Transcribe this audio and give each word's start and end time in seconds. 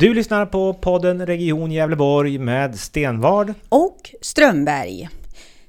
Du 0.00 0.14
lyssnar 0.14 0.46
på 0.46 0.74
podden 0.74 1.26
Region 1.26 1.72
Gävleborg 1.72 2.38
med 2.38 2.78
Stenvard 2.78 3.54
och 3.68 4.14
Strömberg. 4.20 5.08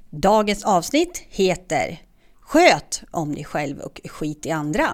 Dagens 0.10 0.64
avsnitt 0.64 1.24
heter 1.30 2.02
Sköt 2.42 3.04
om 3.12 3.36
dig 3.36 3.44
själv 3.44 3.80
och 3.80 4.02
skit 4.06 4.46
i 4.46 4.52
andra. 4.52 4.88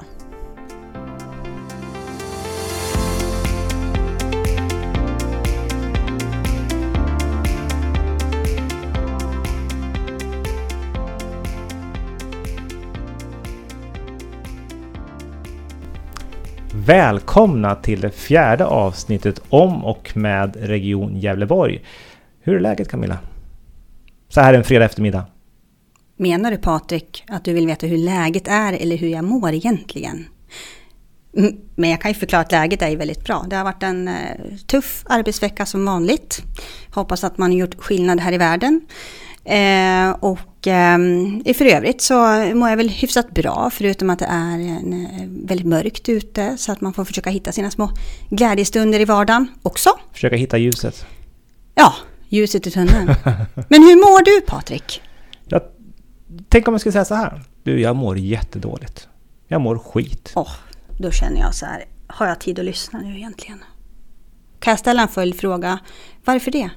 Välkomna 16.86 17.76
till 17.76 18.02
det 18.02 18.12
fjärde 18.12 18.66
avsnittet 18.66 19.42
om 19.50 19.86
och 19.86 20.12
med 20.18 20.56
Region 20.56 21.18
Gävleborg. 21.18 21.82
Hur 22.42 22.56
är 22.56 22.60
läget 22.60 22.90
Camilla? 22.90 23.18
Så 24.30 24.42
här 24.42 24.54
en 24.54 24.64
fredag 24.64 24.86
eftermiddag. 24.86 25.26
Menar 26.18 26.52
du 26.52 26.58
Patrik 26.58 27.24
att 27.28 27.46
du 27.46 27.54
vill 27.54 27.68
veta 27.68 27.88
hur 27.88 27.98
läget 27.98 28.48
är 28.48 28.74
eller 28.74 28.98
hur 28.98 29.08
jag 29.08 29.24
mår 29.24 29.54
egentligen? 29.54 30.26
Mm, 31.38 31.56
men 31.76 31.90
jag 31.90 32.02
kan 32.02 32.12
ju 32.12 32.16
förklara 32.16 32.42
att 32.42 32.52
läget 32.52 32.82
är 32.82 32.98
väldigt 32.98 33.26
bra. 33.26 33.46
Det 33.50 33.56
har 33.56 33.64
varit 33.64 33.84
en 33.84 34.08
eh, 34.08 34.14
tuff 34.68 35.04
arbetsvecka 35.06 35.66
som 35.66 35.86
vanligt. 35.86 36.44
Hoppas 36.92 37.24
att 37.24 37.38
man 37.38 37.52
har 37.52 37.58
gjort 37.58 37.76
skillnad 37.76 38.20
här 38.20 38.34
i 38.34 38.38
världen. 38.38 38.82
Eh, 39.46 40.10
och 40.20 40.68
eh, 40.68 40.98
för 41.54 41.66
övrigt 41.66 42.02
så 42.02 42.16
mår 42.54 42.70
jag 42.70 42.78
väl 42.78 42.90
hyfsat 42.90 43.32
bra 43.32 43.70
förutom 43.74 44.10
att 44.10 44.20
det 44.20 44.26
är 44.26 44.60
en, 44.60 44.94
eh, 44.94 45.48
väldigt 45.48 45.68
mörkt 45.68 46.10
ute 46.10 46.58
så 46.58 46.72
att 46.72 46.82
man 46.82 46.94
får 46.94 47.06
försöka 47.06 47.30
hitta 47.30 47.52
sina 47.52 47.72
små 47.72 47.92
glädjestunder 48.30 49.00
i 49.00 49.06
vardagen 49.06 49.48
också. 49.62 49.90
Försöka 50.14 50.36
hitta 50.36 50.58
ljuset. 50.58 51.06
Ja, 51.76 51.94
ljuset 52.30 52.68
i 52.68 52.72
tunneln. 52.72 53.08
Men 53.70 53.84
hur 53.84 53.96
mår 53.96 54.26
du 54.26 54.42
Patrik? 54.42 55.02
Jag, 55.48 55.62
tänk 56.50 56.68
om 56.68 56.74
jag 56.74 56.82
skulle 56.82 56.94
säga 56.94 57.06
så 57.06 57.16
här. 57.16 57.44
Du, 57.64 57.82
jag 57.82 57.96
mår 57.96 58.18
jättedåligt. 58.18 59.08
Jag 59.48 59.62
mår 59.62 59.78
skit. 59.78 60.32
Åh, 60.36 60.44
oh, 60.44 60.52
då 61.00 61.12
känner 61.12 61.42
jag 61.42 61.56
så 61.56 61.66
här. 61.66 61.86
Har 62.08 62.28
jag 62.28 62.40
tid 62.40 62.60
att 62.60 62.66
lyssna 62.66 63.00
nu 63.00 63.18
egentligen? 63.18 63.64
Kan 64.60 64.72
jag 64.72 64.80
ställa 64.80 65.02
en 65.02 65.08
följdfråga? 65.08 65.80
Varför 66.26 66.52
det? 66.52 66.70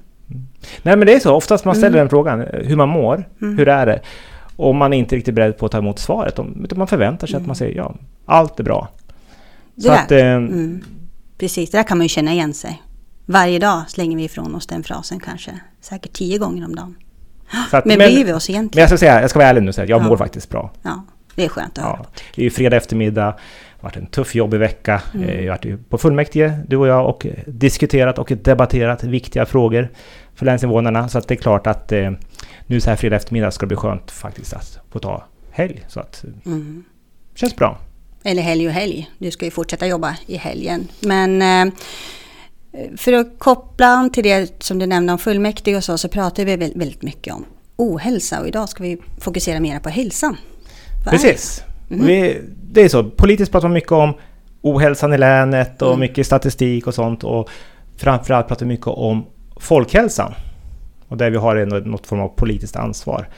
Mm. 0.60 0.80
Nej 0.82 0.96
men 0.96 1.06
det 1.06 1.14
är 1.14 1.20
så, 1.20 1.34
oftast 1.34 1.64
man 1.64 1.74
ställer 1.74 1.88
mm. 1.88 1.98
den 1.98 2.08
frågan, 2.08 2.46
hur 2.52 2.76
man 2.76 2.88
mår, 2.88 3.28
mm. 3.42 3.58
hur 3.58 3.68
är 3.68 3.86
det? 3.86 4.00
Och 4.56 4.74
man 4.74 4.92
är 4.92 4.98
inte 4.98 5.16
riktigt 5.16 5.34
beredd 5.34 5.58
på 5.58 5.66
att 5.66 5.72
ta 5.72 5.78
emot 5.78 5.98
svaret, 5.98 6.32
utan 6.32 6.78
man 6.78 6.86
förväntar 6.86 7.26
sig 7.26 7.34
mm. 7.34 7.42
att 7.42 7.46
man 7.46 7.56
säger 7.56 7.76
ja, 7.76 7.94
allt 8.26 8.60
är 8.60 8.64
bra. 8.64 8.88
Så 9.76 9.92
att, 9.92 10.12
eh, 10.12 10.32
mm. 10.32 10.84
Precis, 11.38 11.70
det 11.70 11.78
där 11.78 11.82
kan 11.82 11.98
man 11.98 12.04
ju 12.04 12.08
känna 12.08 12.32
igen 12.32 12.54
sig. 12.54 12.82
Varje 13.26 13.58
dag 13.58 13.82
slänger 13.88 14.16
vi 14.16 14.24
ifrån 14.24 14.54
oss 14.54 14.66
den 14.66 14.82
frasen 14.82 15.20
kanske, 15.20 15.50
säkert 15.80 16.12
tio 16.12 16.38
gånger 16.38 16.64
om 16.64 16.74
dagen. 16.74 16.94
Att, 17.72 17.84
men, 17.84 17.98
bryr 17.98 18.24
vi 18.24 18.32
oss 18.32 18.50
egentligen? 18.50 18.70
Men 18.74 18.80
jag 18.80 18.88
ska, 18.88 18.98
säga, 18.98 19.20
jag 19.20 19.30
ska 19.30 19.38
vara 19.38 19.48
ärlig 19.48 19.62
nu 19.62 19.68
och 19.68 19.74
säga 19.74 19.86
jag 19.86 20.02
ja. 20.02 20.08
mår 20.08 20.16
faktiskt 20.16 20.50
bra. 20.50 20.72
Ja, 20.82 21.04
det 21.34 21.44
är 21.44 21.48
skönt 21.48 21.78
att 21.78 21.84
höra. 21.84 21.96
Ja, 21.98 22.06
det 22.34 22.42
är 22.42 22.44
ju 22.44 22.50
fredag 22.50 22.76
eftermiddag, 22.76 23.26
det 23.26 23.82
har 23.82 23.90
varit 23.90 23.96
en 23.96 24.06
tuff 24.06 24.34
jobbig 24.34 24.58
vecka. 24.58 25.02
Mm. 25.14 25.44
Jag 25.44 25.52
har 25.52 25.58
varit 25.58 25.90
på 25.90 25.98
fullmäktige, 25.98 26.52
du 26.68 26.76
och 26.76 26.86
jag, 26.86 27.08
och 27.08 27.26
diskuterat 27.46 28.18
och 28.18 28.32
debatterat 28.42 29.04
viktiga 29.04 29.46
frågor 29.46 29.88
för 30.38 30.46
länsinvånarna. 30.46 31.08
Så 31.08 31.18
att 31.18 31.28
det 31.28 31.34
är 31.34 31.36
klart 31.36 31.66
att 31.66 31.92
eh, 31.92 32.10
nu 32.66 32.80
så 32.80 32.90
här 32.90 32.96
fredag 32.96 33.16
eftermiddag 33.16 33.50
ska 33.50 33.66
det 33.66 33.68
bli 33.68 33.76
skönt 33.76 34.10
faktiskt 34.10 34.52
att 34.52 34.78
få 34.90 34.98
ta 34.98 35.24
helg. 35.50 35.84
Så 35.88 36.00
att 36.00 36.24
mm. 36.46 36.84
känns 37.34 37.56
bra. 37.56 37.78
Eller 38.22 38.42
helg 38.42 38.66
och 38.66 38.72
helg. 38.72 39.10
Du 39.18 39.30
ska 39.30 39.44
ju 39.44 39.50
fortsätta 39.50 39.86
jobba 39.86 40.16
i 40.26 40.36
helgen. 40.36 40.88
Men 41.00 41.42
eh, 41.42 41.74
för 42.96 43.12
att 43.12 43.38
koppla 43.38 43.86
an 43.86 44.10
till 44.10 44.24
det 44.24 44.62
som 44.62 44.78
du 44.78 44.86
nämnde 44.86 45.12
om 45.12 45.18
fullmäktige 45.18 45.76
och 45.76 45.84
så, 45.84 45.98
så 45.98 46.08
pratar 46.08 46.44
vi 46.44 46.56
väldigt 46.56 47.02
mycket 47.02 47.34
om 47.34 47.44
ohälsa 47.76 48.40
och 48.40 48.48
idag 48.48 48.68
ska 48.68 48.82
vi 48.82 48.98
fokusera 49.20 49.60
mer 49.60 49.80
på 49.80 49.88
hälsan. 49.88 50.36
Vad 51.04 51.14
Precis. 51.14 51.62
Mm. 51.90 52.06
Vi, 52.06 52.40
det 52.62 52.80
är 52.80 52.88
så, 52.88 53.04
politiskt 53.04 53.52
pratar 53.52 53.68
man 53.68 53.74
mycket 53.74 53.92
om 53.92 54.14
ohälsan 54.60 55.14
i 55.14 55.18
länet 55.18 55.82
och 55.82 55.88
mm. 55.88 56.00
mycket 56.00 56.26
statistik 56.26 56.86
och 56.86 56.94
sånt 56.94 57.24
och 57.24 57.50
framförallt 57.96 58.48
pratar 58.48 58.66
vi 58.66 58.72
mycket 58.72 58.86
om 58.86 59.26
folkhälsan. 59.60 60.34
Och 61.08 61.16
där 61.16 61.30
vi 61.30 61.36
har 61.36 61.80
något 61.86 62.06
form 62.06 62.20
av 62.20 62.28
politiskt 62.28 62.76
ansvar. 62.76 63.28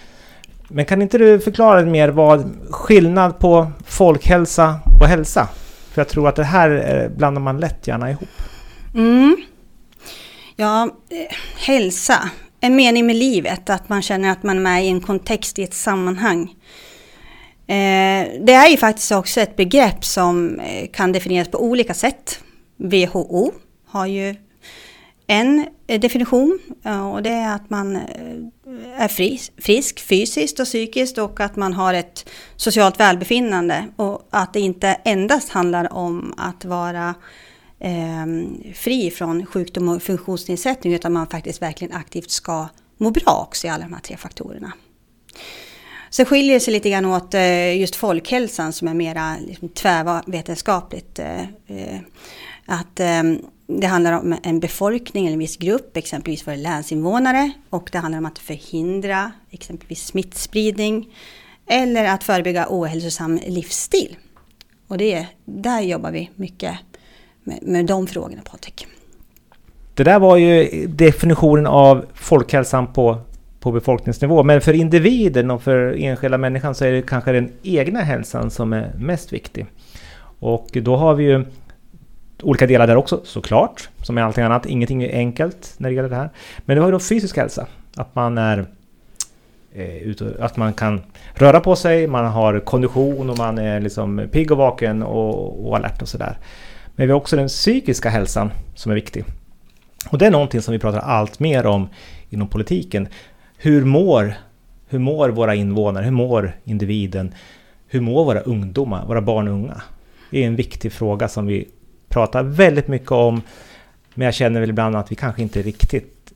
Men 0.69 0.85
kan 0.85 1.03
inte 1.03 1.19
du 1.19 1.41
förklara 1.41 1.83
mer 1.83 2.09
vad 2.09 2.51
skillnad 2.71 3.39
på 3.39 3.73
folkhälsa 3.87 4.81
och 5.01 5.07
hälsa? 5.07 5.49
För 5.93 6.01
jag 6.01 6.09
tror 6.09 6.29
att 6.29 6.37
det 6.37 6.45
här 6.45 6.71
eh, 6.71 7.17
blandar 7.17 7.43
man 7.43 7.61
lätt 7.61 7.87
gärna 7.87 8.11
ihop. 8.11 8.29
Mm. 8.95 9.37
Ja, 10.57 10.85
eh, 11.09 11.37
hälsa. 11.57 12.31
En 12.61 12.77
mening 12.77 13.07
med 13.07 13.17
livet, 13.17 13.71
att 13.71 13.89
man 13.89 14.03
känner 14.03 14.31
att 14.31 14.43
man 14.43 14.57
är 14.57 14.61
med 14.61 14.85
i 14.85 14.89
en 14.89 15.01
kontext, 15.01 15.59
i 15.59 15.63
ett 15.63 15.75
sammanhang. 15.75 16.43
Eh, 17.67 18.29
det 18.41 18.53
är 18.53 18.69
ju 18.69 18.77
faktiskt 18.77 19.13
också 19.13 19.41
ett 19.41 19.57
begrepp 19.57 20.05
som 20.05 20.61
eh, 20.61 20.91
kan 20.93 21.13
definieras 21.13 21.49
på 21.49 21.63
olika 21.63 21.95
sätt. 21.95 22.41
WHO 22.77 23.53
har 23.87 24.07
ju 24.07 24.35
en 25.31 25.67
eh, 25.87 26.01
definition 26.01 26.59
eh, 26.85 27.11
och 27.13 27.23
det 27.23 27.31
är 27.31 27.55
att 27.55 27.71
man 27.71 27.97
eh, 27.97 28.03
är 28.97 29.09
frisk 29.61 30.01
fysiskt 30.01 30.61
och 30.61 30.67
psykiskt 30.67 31.19
och 31.19 31.41
att 31.41 31.57
man 31.57 31.73
har 31.73 31.95
ett 31.95 32.29
socialt 32.57 33.01
välbefinnande 33.01 33.87
och 33.97 34.29
att 34.31 34.53
det 34.53 34.61
inte 34.61 34.89
endast 34.89 35.49
handlar 35.49 35.93
om 35.93 36.35
att 36.37 36.65
vara 36.65 37.15
eh, 37.79 38.27
fri 38.75 39.11
från 39.11 39.47
sjukdom 39.47 39.89
och 39.89 40.03
funktionsnedsättning 40.03 40.95
utan 40.95 41.13
man 41.13 41.27
faktiskt 41.27 41.63
verkligen 41.63 41.97
aktivt 41.97 42.31
ska 42.31 42.69
må 42.97 43.11
bra 43.11 43.47
också 43.49 43.67
i 43.67 43.71
alla 43.71 43.85
de 43.85 43.93
här 43.93 44.01
tre 44.01 44.17
faktorerna. 44.17 44.73
Sen 46.11 46.27
skiljer 46.27 46.55
det 46.55 46.61
sig 46.61 46.73
lite 46.73 46.91
grann 46.91 47.07
åt 47.07 47.35
just 47.77 47.97
folkhälsan 47.97 48.73
som 48.73 48.89
är 48.89 48.95
mera 48.95 49.37
liksom 49.47 49.69
tvärvetenskapligt. 49.69 51.21
Att 52.73 53.01
ehm, 53.01 53.39
det 53.67 53.87
handlar 53.87 54.13
om 54.13 54.37
en 54.43 54.61
befolkning 54.61 55.27
eller 55.27 55.33
en 55.33 55.39
viss 55.39 55.57
grupp, 55.57 55.97
exempelvis 55.97 56.43
för 56.43 56.57
länsinvånare. 56.57 57.51
Och 57.71 57.89
det 57.93 57.99
handlar 57.99 58.19
om 58.19 58.27
att 58.27 58.39
förhindra 58.39 59.33
exempelvis 59.51 60.07
smittspridning. 60.07 61.09
Eller 61.67 62.05
att 62.05 62.25
förebygga 62.25 62.67
ohälsosam 62.69 63.41
livsstil. 63.47 64.17
Och 64.89 64.99
det, 64.99 65.27
där 65.45 65.81
jobbar 65.81 66.11
vi 66.11 66.31
mycket 66.35 66.75
med, 67.45 67.59
med 67.63 67.87
de 67.87 68.07
frågorna 68.07 68.43
Patrik. 68.51 68.87
Det 69.95 70.05
där 70.05 70.19
var 70.19 70.37
ju 70.37 70.87
definitionen 70.87 71.67
av 71.67 72.05
folkhälsan 72.15 72.93
på, 72.93 73.21
på 73.61 73.73
befolkningsnivå. 73.73 74.43
Men 74.43 74.61
för 74.61 74.73
individen 74.73 75.51
och 75.51 75.63
för 75.63 75.97
enskilda 75.99 76.39
människan 76.39 76.75
så 76.75 76.85
är 76.85 76.93
det 76.93 77.03
kanske 77.03 77.33
den 77.33 77.53
egna 77.63 78.01
hälsan 78.01 78.51
som 78.51 78.73
är 78.73 78.93
mest 78.99 79.33
viktig. 79.33 79.67
Och 80.41 80.69
då 80.73 80.97
har 80.97 81.15
vi 81.15 81.25
ju 81.25 81.45
olika 82.43 82.67
delar 82.67 82.87
där 82.87 82.97
också 82.97 83.21
såklart, 83.25 83.89
som 84.03 84.15
med 84.15 84.25
allting 84.25 84.45
annat. 84.45 84.67
Ingenting 84.67 85.03
är 85.03 85.17
enkelt 85.17 85.75
när 85.79 85.89
det 85.89 85.95
gäller 85.95 86.09
det 86.09 86.17
här. 86.17 86.31
Men 86.59 86.77
det 86.77 86.83
har 86.83 86.89
ju 86.89 86.93
då 86.93 86.99
fysisk 86.99 87.37
hälsa, 87.37 87.67
att 87.97 88.15
man 88.15 88.39
är 88.39 88.67
eh, 89.73 90.17
att 90.41 90.57
man 90.57 90.73
kan 90.73 91.01
röra 91.35 91.61
på 91.61 91.77
sig, 91.77 92.07
man 92.07 92.27
har 92.27 92.61
kondition 92.61 93.31
och 93.31 93.39
man 93.39 93.59
är 93.59 93.81
liksom 93.81 94.29
pigg 94.33 94.53
och 94.53 94.59
vaken 94.59 95.03
och, 95.03 95.67
och 95.69 95.77
alert 95.77 96.03
och 96.03 96.09
sådär. 96.09 96.39
Men 96.97 97.07
vi 97.07 97.13
har 97.13 97.21
också 97.21 97.37
den 97.37 97.49
psykiska 97.49 98.09
hälsan 98.09 98.51
som 98.75 98.91
är 98.91 98.95
viktig. 98.95 99.25
Och 100.11 100.19
det 100.19 100.27
är 100.27 100.31
någonting 100.31 100.63
som 100.63 100.73
vi 100.73 100.79
pratar 100.79 100.99
allt 100.99 101.41
mer 101.41 101.67
om 101.67 101.89
inom 102.31 102.49
politiken. 102.49 103.09
Hur 103.57 103.85
mår, 103.85 104.35
hur 104.89 104.99
mår 104.99 105.29
våra 105.29 105.55
invånare? 105.55 106.05
Hur 106.05 106.11
mår 106.11 106.53
individen? 106.65 107.35
Hur 107.87 108.01
mår 108.01 108.25
våra 108.25 108.41
ungdomar, 108.41 109.07
våra 109.07 109.21
barn 109.21 109.49
och 109.49 109.55
unga? 109.55 109.83
Det 110.31 110.43
är 110.43 110.47
en 110.47 110.57
viktig 110.57 110.93
fråga 110.93 111.29
som 111.29 111.47
vi 111.47 111.69
pratar 112.11 112.43
väldigt 112.43 112.89
mycket 112.89 113.13
om. 113.13 113.43
Men 114.15 114.25
jag 114.25 114.35
känner 114.35 114.61
väl 114.61 114.71
ibland 114.71 114.97
att 114.97 115.13
vi 115.13 115.17
kanske 115.17 115.43
inte 115.43 115.63
riktigt 115.63 116.33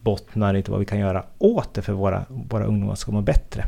bottnar 0.00 0.56
i 0.56 0.64
vad 0.68 0.80
vi 0.80 0.86
kan 0.86 0.98
göra 0.98 1.24
åt 1.38 1.74
det 1.74 1.82
för 1.82 1.92
våra, 1.92 2.24
våra 2.28 2.64
ungdomar 2.64 2.94
ska 2.94 3.12
må 3.12 3.20
bättre. 3.20 3.64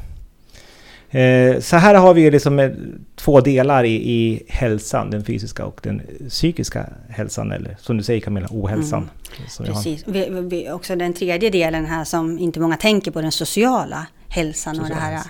Eh, 1.11 1.61
så 1.61 1.77
här 1.77 1.95
har 1.95 2.15
vi 2.15 2.31
liksom 2.31 2.59
eh, 2.59 2.71
två 3.17 3.41
delar 3.41 3.85
i, 3.85 3.95
i 3.95 4.43
hälsan, 4.49 5.11
den 5.11 5.25
fysiska 5.25 5.65
och 5.65 5.81
den 5.83 6.03
psykiska 6.29 6.87
hälsan, 7.09 7.53
eller 7.53 7.77
som 7.81 7.97
du 7.97 8.03
säger 8.03 8.21
Camilla, 8.21 8.49
ohälsan. 8.51 9.11
Mm. 9.59 9.73
Precis, 9.73 10.05
vi, 10.07 10.29
vi, 10.31 10.71
också 10.71 10.97
den 10.97 11.13
tredje 11.13 11.51
delen 11.51 11.87
här 11.87 12.05
som 12.05 12.39
inte 12.39 12.61
många 12.61 12.77
tänker 12.77 13.11
på, 13.11 13.21
den 13.21 13.33
sociala 13.33 14.07
hälsan 14.29 14.75
Social 14.75 14.91
och 14.91 14.97
det 14.97 15.03
här 15.03 15.23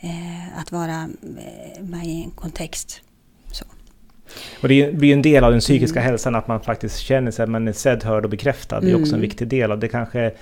mm. 0.00 0.16
eh, 0.16 0.58
att 0.58 0.72
vara 0.72 1.08
med 1.80 2.06
i 2.06 2.22
en 2.24 2.30
kontext. 2.30 3.00
Och 4.60 4.68
det 4.68 4.94
blir 4.94 5.12
en 5.12 5.22
del 5.22 5.44
av 5.44 5.50
den 5.50 5.60
psykiska 5.60 6.00
mm. 6.00 6.10
hälsan 6.10 6.34
att 6.34 6.48
man 6.48 6.60
faktiskt 6.60 6.98
känner 6.98 7.30
sig 7.30 7.42
att 7.42 7.50
man 7.50 7.68
är 7.68 7.72
sedd, 7.72 8.04
hörd 8.04 8.24
och 8.24 8.30
bekräftad. 8.30 8.80
Det 8.80 8.90
är 8.90 8.94
också 8.94 9.12
en 9.12 9.14
mm. 9.14 9.20
viktig 9.20 9.48
del. 9.48 9.70
Och 9.70 9.78
det 9.78 9.88
kanske, 9.88 10.32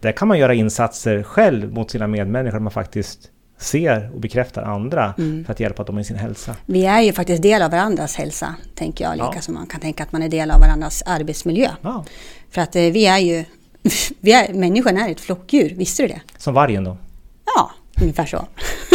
där 0.00 0.12
kan 0.12 0.28
man 0.28 0.38
göra 0.38 0.54
insatser 0.54 1.22
själv 1.22 1.72
mot 1.72 1.90
sina 1.90 2.06
medmänniskor. 2.06 2.58
Man 2.58 2.72
faktiskt 2.72 3.30
ser 3.58 4.10
och 4.14 4.20
bekräftar 4.20 4.62
andra 4.62 5.14
mm. 5.18 5.44
för 5.44 5.52
att 5.52 5.60
hjälpa 5.60 5.84
dem 5.84 5.98
i 5.98 6.04
sin 6.04 6.16
hälsa. 6.16 6.56
Vi 6.66 6.84
är 6.84 7.00
ju 7.00 7.12
faktiskt 7.12 7.42
del 7.42 7.62
av 7.62 7.70
varandras 7.70 8.16
hälsa, 8.16 8.54
tänker 8.74 9.04
jag, 9.04 9.12
lika 9.12 9.30
ja. 9.34 9.40
som 9.40 9.54
man 9.54 9.66
kan 9.66 9.80
tänka 9.80 10.02
att 10.02 10.12
man 10.12 10.22
är 10.22 10.28
del 10.28 10.50
av 10.50 10.60
varandras 10.60 11.02
arbetsmiljö. 11.06 11.70
Ja. 11.82 12.04
För 12.50 12.60
att 12.60 12.76
eh, 12.76 12.82
vi 12.82 13.06
är 13.06 13.18
ju, 13.18 13.44
vi 14.20 14.32
är, 14.32 14.54
människan 14.54 14.96
är 14.96 15.10
ett 15.10 15.20
flockdjur, 15.20 15.74
visste 15.74 16.02
du 16.02 16.08
det? 16.08 16.20
Som 16.38 16.54
vargen 16.54 16.84
då? 16.84 16.96
Ja, 17.56 17.70
ungefär 18.00 18.26
så. 18.26 18.46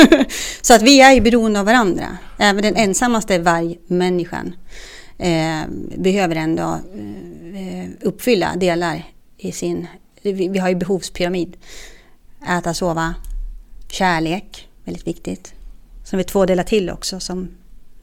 så 0.61 0.73
att 0.73 0.81
vi 0.81 1.01
är 1.01 1.13
ju 1.13 1.21
beroende 1.21 1.59
av 1.59 1.65
varandra. 1.65 2.17
Även 2.37 2.61
den 2.61 2.75
ensammaste 2.75 3.39
vargmänniskan 3.39 4.55
eh, 5.17 5.61
behöver 5.97 6.35
ändå 6.35 6.79
eh, 7.53 7.89
uppfylla 8.01 8.55
delar 8.55 9.03
i 9.37 9.51
sin... 9.51 9.87
Vi, 10.21 10.47
vi 10.47 10.59
har 10.59 10.69
ju 10.69 10.75
behovspyramid. 10.75 11.57
Äta, 12.49 12.73
sova, 12.73 13.15
kärlek, 13.89 14.67
väldigt 14.85 15.07
viktigt. 15.07 15.53
Som 16.03 16.17
vi 16.17 16.23
två 16.23 16.45
delar 16.45 16.63
till 16.63 16.89
också. 16.89 17.19
Som, 17.19 17.49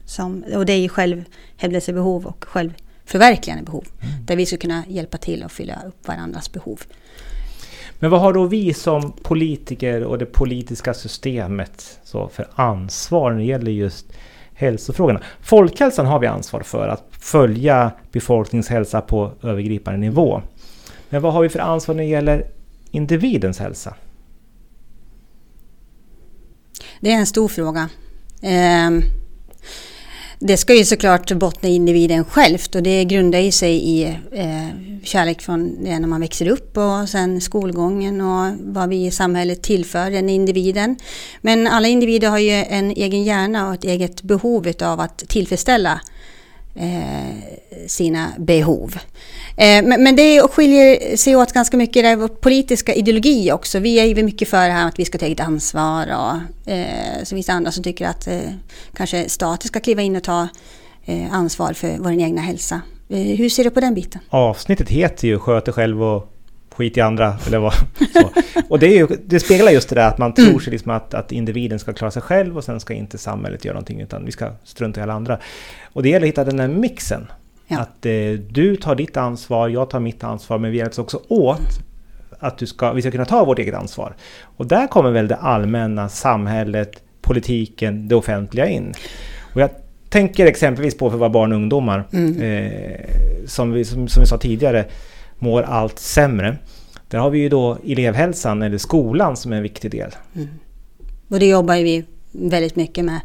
som, 0.05 0.43
och 0.43 0.65
det 0.65 0.73
är 0.73 0.77
ju 0.77 0.89
självhävdelsebehov 0.89 2.25
och 2.25 2.45
självförverkligande 2.47 3.63
behov. 3.63 3.87
Mm. 4.01 4.25
Där 4.25 4.35
vi 4.35 4.45
ska 4.45 4.57
kunna 4.57 4.83
hjälpa 4.87 5.17
till 5.17 5.43
och 5.43 5.51
fylla 5.51 5.83
upp 5.87 6.07
varandras 6.07 6.51
behov. 6.51 6.81
Men 7.99 8.11
vad 8.11 8.21
har 8.21 8.33
då 8.33 8.43
vi 8.43 8.73
som 8.73 9.11
politiker 9.11 10.03
och 10.03 10.17
det 10.17 10.25
politiska 10.25 10.93
systemet 10.93 11.99
så 12.03 12.27
för 12.27 12.47
ansvar 12.55 13.31
när 13.31 13.37
det 13.37 13.45
gäller 13.45 13.71
just 13.71 14.05
hälsofrågorna? 14.53 15.21
Folkhälsan 15.41 16.05
har 16.05 16.19
vi 16.19 16.27
ansvar 16.27 16.61
för, 16.61 16.87
att 16.87 17.03
följa 17.11 17.91
befolkningens 18.11 18.69
hälsa 18.69 19.01
på 19.01 19.31
övergripande 19.43 19.99
nivå. 19.99 20.41
Men 21.09 21.21
vad 21.21 21.33
har 21.33 21.41
vi 21.41 21.49
för 21.49 21.59
ansvar 21.59 21.95
när 21.95 22.03
det 22.03 22.09
gäller 22.09 22.45
individens 22.91 23.59
hälsa? 23.59 23.95
Det 26.99 27.11
är 27.11 27.17
en 27.17 27.27
stor 27.27 27.47
fråga. 27.47 27.89
Eh 28.41 28.89
det 30.39 30.57
ska 30.57 30.73
ju 30.75 30.85
såklart 30.85 31.31
bottna 31.31 31.69
i 31.69 31.75
individen 31.75 32.25
självt 32.25 32.75
och 32.75 32.83
det 32.83 33.05
grundar 33.05 33.39
ju 33.39 33.51
sig 33.51 33.75
i 33.75 34.03
eh, 34.31 34.67
kärlek 35.03 35.41
från 35.41 35.83
det 35.83 35.99
när 35.99 36.07
man 36.07 36.21
växer 36.21 36.47
upp 36.47 36.77
och 36.77 37.09
sen 37.09 37.41
skolgången 37.41 38.21
och 38.21 38.53
vad 38.59 38.89
vi 38.89 39.05
i 39.05 39.11
samhället 39.11 39.61
tillför 39.63 40.11
den 40.11 40.29
individen. 40.29 40.95
Men 41.41 41.67
alla 41.67 41.87
individer 41.87 42.29
har 42.29 42.37
ju 42.37 42.51
en 42.51 42.91
egen 42.91 43.23
hjärna 43.23 43.67
och 43.67 43.73
ett 43.73 43.83
eget 43.83 44.21
behov 44.21 44.71
av 44.81 44.99
att 44.99 45.17
tillfredsställa 45.17 46.01
Eh, 46.79 47.87
sina 47.87 48.33
behov. 48.37 48.95
Eh, 49.57 49.83
men, 49.83 50.03
men 50.03 50.15
det 50.15 50.41
skiljer 50.41 51.17
sig 51.17 51.35
åt 51.35 51.53
ganska 51.53 51.77
mycket 51.77 52.05
i 52.05 52.15
vår 52.15 52.27
politiska 52.27 52.93
ideologi 52.93 53.51
också. 53.51 53.79
Vi 53.79 53.99
är 53.99 54.05
ju 54.05 54.23
mycket 54.23 54.47
för 54.47 54.67
det 54.67 54.73
här 54.73 54.87
att 54.87 54.99
vi 54.99 55.05
ska 55.05 55.17
ta 55.17 55.25
eget 55.25 55.39
ansvar 55.39 56.07
och 56.07 56.71
eh, 56.71 57.23
så 57.23 57.35
finns 57.35 57.45
det 57.45 57.53
andra 57.53 57.71
som 57.71 57.83
tycker 57.83 58.07
att 58.07 58.27
eh, 58.27 58.39
kanske 58.93 59.29
staten 59.29 59.67
ska 59.67 59.79
kliva 59.79 60.01
in 60.01 60.15
och 60.15 60.23
ta 60.23 60.47
eh, 61.05 61.33
ansvar 61.33 61.73
för 61.73 61.97
vår 61.99 62.11
egna 62.11 62.41
hälsa. 62.41 62.81
Eh, 63.09 63.17
hur 63.17 63.49
ser 63.49 63.63
du 63.63 63.69
på 63.69 63.79
den 63.79 63.93
biten? 63.93 64.21
Avsnittet 64.29 64.89
heter 64.89 65.27
ju 65.27 65.39
Sköt 65.39 65.65
dig 65.65 65.73
själv 65.73 66.03
och 66.03 66.36
skit 66.77 66.97
i 66.97 67.01
andra. 67.01 67.35
Eller 67.47 67.59
vad, 67.59 67.73
så. 68.13 68.29
Och 68.69 68.79
det, 68.79 68.87
är 68.87 68.97
ju, 68.97 69.07
det 69.25 69.39
speglar 69.39 69.71
just 69.71 69.89
det 69.89 69.95
där 69.95 70.07
att 70.07 70.17
man 70.17 70.33
tror 70.33 70.47
mm. 70.47 70.59
sig 70.59 70.71
liksom 70.71 70.91
att, 70.91 71.13
att 71.13 71.31
individen 71.31 71.79
ska 71.79 71.93
klara 71.93 72.11
sig 72.11 72.21
själv 72.21 72.57
och 72.57 72.63
sen 72.63 72.79
ska 72.79 72.93
inte 72.93 73.17
samhället 73.17 73.65
göra 73.65 73.73
någonting 73.73 74.01
utan 74.01 74.25
vi 74.25 74.31
ska 74.31 74.51
strunta 74.63 74.99
i 74.99 75.03
alla 75.03 75.13
andra. 75.13 75.39
Och 75.93 76.03
det 76.03 76.09
gäller 76.09 76.25
att 76.25 76.29
hitta 76.29 76.43
den 76.43 76.59
här 76.59 76.67
mixen. 76.67 77.27
Ja. 77.67 77.79
Att 77.79 78.05
eh, 78.05 78.31
du 78.49 78.75
tar 78.75 78.95
ditt 78.95 79.17
ansvar, 79.17 79.69
jag 79.69 79.89
tar 79.89 79.99
mitt 79.99 80.23
ansvar, 80.23 80.57
men 80.57 80.71
vi 80.71 80.77
hjälps 80.77 80.99
också 80.99 81.21
åt 81.27 81.79
att 82.39 82.57
du 82.57 82.65
ska, 82.65 82.93
vi 82.93 83.01
ska 83.01 83.11
kunna 83.11 83.25
ta 83.25 83.45
vårt 83.45 83.59
eget 83.59 83.75
ansvar. 83.75 84.15
Och 84.41 84.67
där 84.67 84.87
kommer 84.87 85.11
väl 85.11 85.27
det 85.27 85.35
allmänna, 85.35 86.09
samhället, 86.09 87.03
politiken, 87.21 88.07
det 88.07 88.15
offentliga 88.15 88.67
in. 88.67 88.93
Och 89.53 89.61
jag 89.61 89.69
tänker 90.09 90.45
exempelvis 90.45 90.97
på 90.97 91.09
för 91.09 91.17
våra 91.17 91.29
barn 91.29 91.51
och 91.51 91.55
ungdomar, 91.55 92.03
mm. 92.13 92.41
eh, 92.41 92.99
som, 93.45 93.71
vi, 93.71 93.85
som, 93.85 94.07
som 94.07 94.21
vi 94.21 94.27
sa 94.27 94.37
tidigare, 94.37 94.85
mår 95.39 95.61
allt 95.61 95.99
sämre. 95.99 96.57
Där 97.07 97.17
har 97.17 97.29
vi 97.29 97.39
ju 97.39 97.49
då 97.49 97.77
elevhälsan 97.85 98.61
eller 98.61 98.77
skolan 98.77 99.37
som 99.37 99.53
är 99.53 99.57
en 99.57 99.63
viktig 99.63 99.91
del. 99.91 100.15
Mm. 100.35 100.47
Och 101.27 101.39
det 101.39 101.45
jobbar 101.45 101.75
vi 101.75 102.05
väldigt 102.31 102.75
mycket 102.75 103.05
med. 103.05 103.19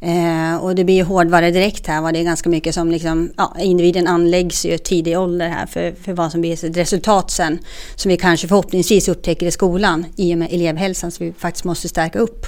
Eh, 0.00 0.56
och 0.56 0.74
det 0.74 0.84
blir 0.84 0.94
ju 0.94 1.02
hårdvara 1.02 1.50
direkt 1.50 1.86
här. 1.86 2.02
Va? 2.02 2.12
Det 2.12 2.18
är 2.18 2.24
ganska 2.24 2.48
mycket 2.48 2.74
som 2.74 2.90
liksom, 2.90 3.30
ja, 3.36 3.56
individen 3.58 4.06
anläggs 4.06 4.66
ju 4.66 4.78
tidig 4.78 5.18
ålder 5.18 5.48
här 5.48 5.66
för, 5.66 5.92
för 6.02 6.12
vad 6.12 6.32
som 6.32 6.40
blir 6.40 6.64
ett 6.64 6.76
resultat 6.76 7.30
sen. 7.30 7.58
Som 7.96 8.08
vi 8.08 8.16
kanske 8.16 8.48
förhoppningsvis 8.48 9.08
upptäcker 9.08 9.46
i 9.46 9.50
skolan 9.50 10.06
i 10.16 10.34
och 10.34 10.38
med 10.38 10.52
elevhälsan 10.52 11.10
som 11.10 11.26
vi 11.26 11.32
faktiskt 11.32 11.64
måste 11.64 11.88
stärka 11.88 12.18
upp. 12.18 12.46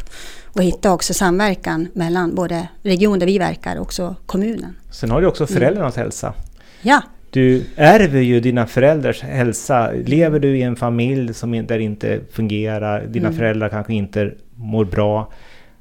Och 0.53 0.63
hitta 0.63 0.93
också 0.93 1.15
samverkan 1.15 1.89
mellan 1.93 2.35
både 2.35 2.69
region 2.83 3.19
där 3.19 3.27
vi 3.27 3.39
verkar 3.39 3.77
och 3.77 3.83
också 3.83 4.15
kommunen. 4.27 4.77
Sen 4.91 5.11
har 5.11 5.21
du 5.21 5.27
också 5.27 5.47
föräldrarnas 5.47 5.97
mm. 5.97 6.05
hälsa. 6.05 6.35
Ja. 6.83 7.03
Du 7.37 7.65
ärver 7.77 8.21
ju 8.21 8.41
dina 8.41 8.67
föräldrars 8.67 9.23
hälsa. 9.23 9.91
Lever 9.93 10.39
du 10.39 10.59
i 10.59 10.63
en 10.63 10.77
familj 10.77 11.35
som 11.35 11.53
där 11.53 11.79
det 11.79 11.83
inte 11.83 12.21
fungerar, 12.31 13.07
dina 13.07 13.29
mm. 13.29 13.39
föräldrar 13.39 13.69
kanske 13.69 13.95
inte 13.95 14.33
mår 14.55 14.85
bra 14.85 15.33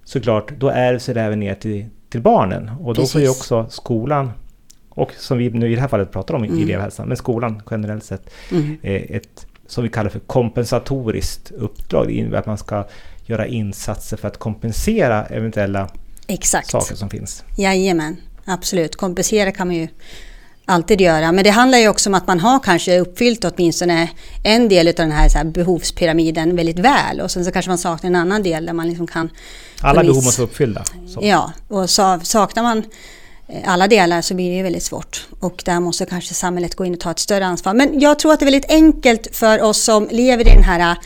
såklart, 0.04 0.52
då 0.57 0.69
ärvs 0.69 1.06
det 1.06 1.22
även 1.22 1.40
ner 1.40 1.56
till, 1.56 1.86
till 2.10 2.22
barnen. 2.22 2.72
Och 2.80 2.94
då 2.94 3.02
Precis. 3.02 3.12
får 3.12 3.22
ju 3.22 3.30
också 3.30 3.66
skolan, 3.69 4.31
och 4.90 5.12
som 5.18 5.38
vi 5.38 5.50
nu 5.50 5.72
i 5.72 5.75
det 5.75 5.81
här 5.81 5.88
fallet 5.88 6.12
pratar 6.12 6.34
om 6.34 6.46
i 6.46 6.48
mm. 6.48 6.63
elevhälsan, 6.63 7.07
men 7.07 7.18
skolan 7.18 7.62
generellt 7.72 8.04
sett, 8.04 8.30
mm. 8.52 8.78
ett 8.84 9.48
som 9.68 9.84
vi 9.84 9.90
kallar 9.90 10.10
för 10.10 10.19
kompensatoriskt 10.19 11.52
uppdrag. 11.52 12.07
Det 12.07 12.13
innebär 12.13 12.38
att 12.38 12.46
man 12.46 12.57
ska 12.57 12.88
göra 13.25 13.48
insatser 13.48 14.18
för 14.18 14.28
att 14.28 14.38
kompensera 14.38 15.25
eventuella 15.25 15.90
Exakt. 16.28 16.72
saker 16.72 16.96
som 16.96 17.10
finns. 17.10 17.44
Jajamän, 17.57 18.18
absolut. 18.46 18.96
Kompensera 18.96 19.52
kan 19.52 19.68
man 19.68 19.75
ju 19.75 19.88
alltid 20.65 21.01
göra. 21.01 21.31
Men 21.31 21.44
det 21.44 21.50
handlar 21.50 21.77
ju 21.77 21.89
också 21.89 22.09
om 22.09 22.13
att 22.13 22.27
man 22.27 22.39
har 22.39 22.59
kanske 22.59 23.00
uppfyllt 23.00 23.45
åtminstone 23.45 24.09
en 24.44 24.69
del 24.69 24.88
av 24.88 24.94
den 24.94 25.12
här, 25.12 25.29
så 25.29 25.38
här 25.38 25.45
behovspyramiden 25.45 26.56
väldigt 26.56 26.79
väl. 26.79 27.21
Och 27.21 27.31
sen 27.31 27.45
så 27.45 27.51
kanske 27.51 27.69
man 27.69 27.77
saknar 27.77 28.09
en 28.09 28.15
annan 28.15 28.44
del 28.44 28.65
där 28.65 28.73
man 28.73 28.89
liksom 28.89 29.07
kan... 29.07 29.29
Alla 29.81 30.03
behov 30.03 30.23
måste 30.23 30.41
vara 30.41 30.50
uppfyllda. 30.50 30.83
Så. 31.07 31.19
Ja, 31.23 31.53
och 31.67 31.89
så, 31.89 32.19
saknar 32.23 32.63
man 32.63 32.83
eh, 33.47 33.73
alla 33.73 33.88
delar 33.88 34.21
så 34.21 34.33
blir 34.33 34.57
det 34.57 34.63
väldigt 34.63 34.83
svårt. 34.83 35.27
Och 35.39 35.62
där 35.65 35.79
måste 35.79 36.06
kanske 36.06 36.33
samhället 36.33 36.75
gå 36.75 36.85
in 36.85 36.94
och 36.94 37.00
ta 37.00 37.11
ett 37.11 37.19
större 37.19 37.45
ansvar. 37.45 37.73
Men 37.73 38.00
jag 38.00 38.19
tror 38.19 38.33
att 38.33 38.39
det 38.39 38.44
är 38.44 38.51
väldigt 38.51 38.71
enkelt 38.71 39.35
för 39.35 39.61
oss 39.61 39.83
som 39.83 40.07
lever 40.11 40.47
i 40.47 40.53
den 40.53 40.63
här 40.63 40.97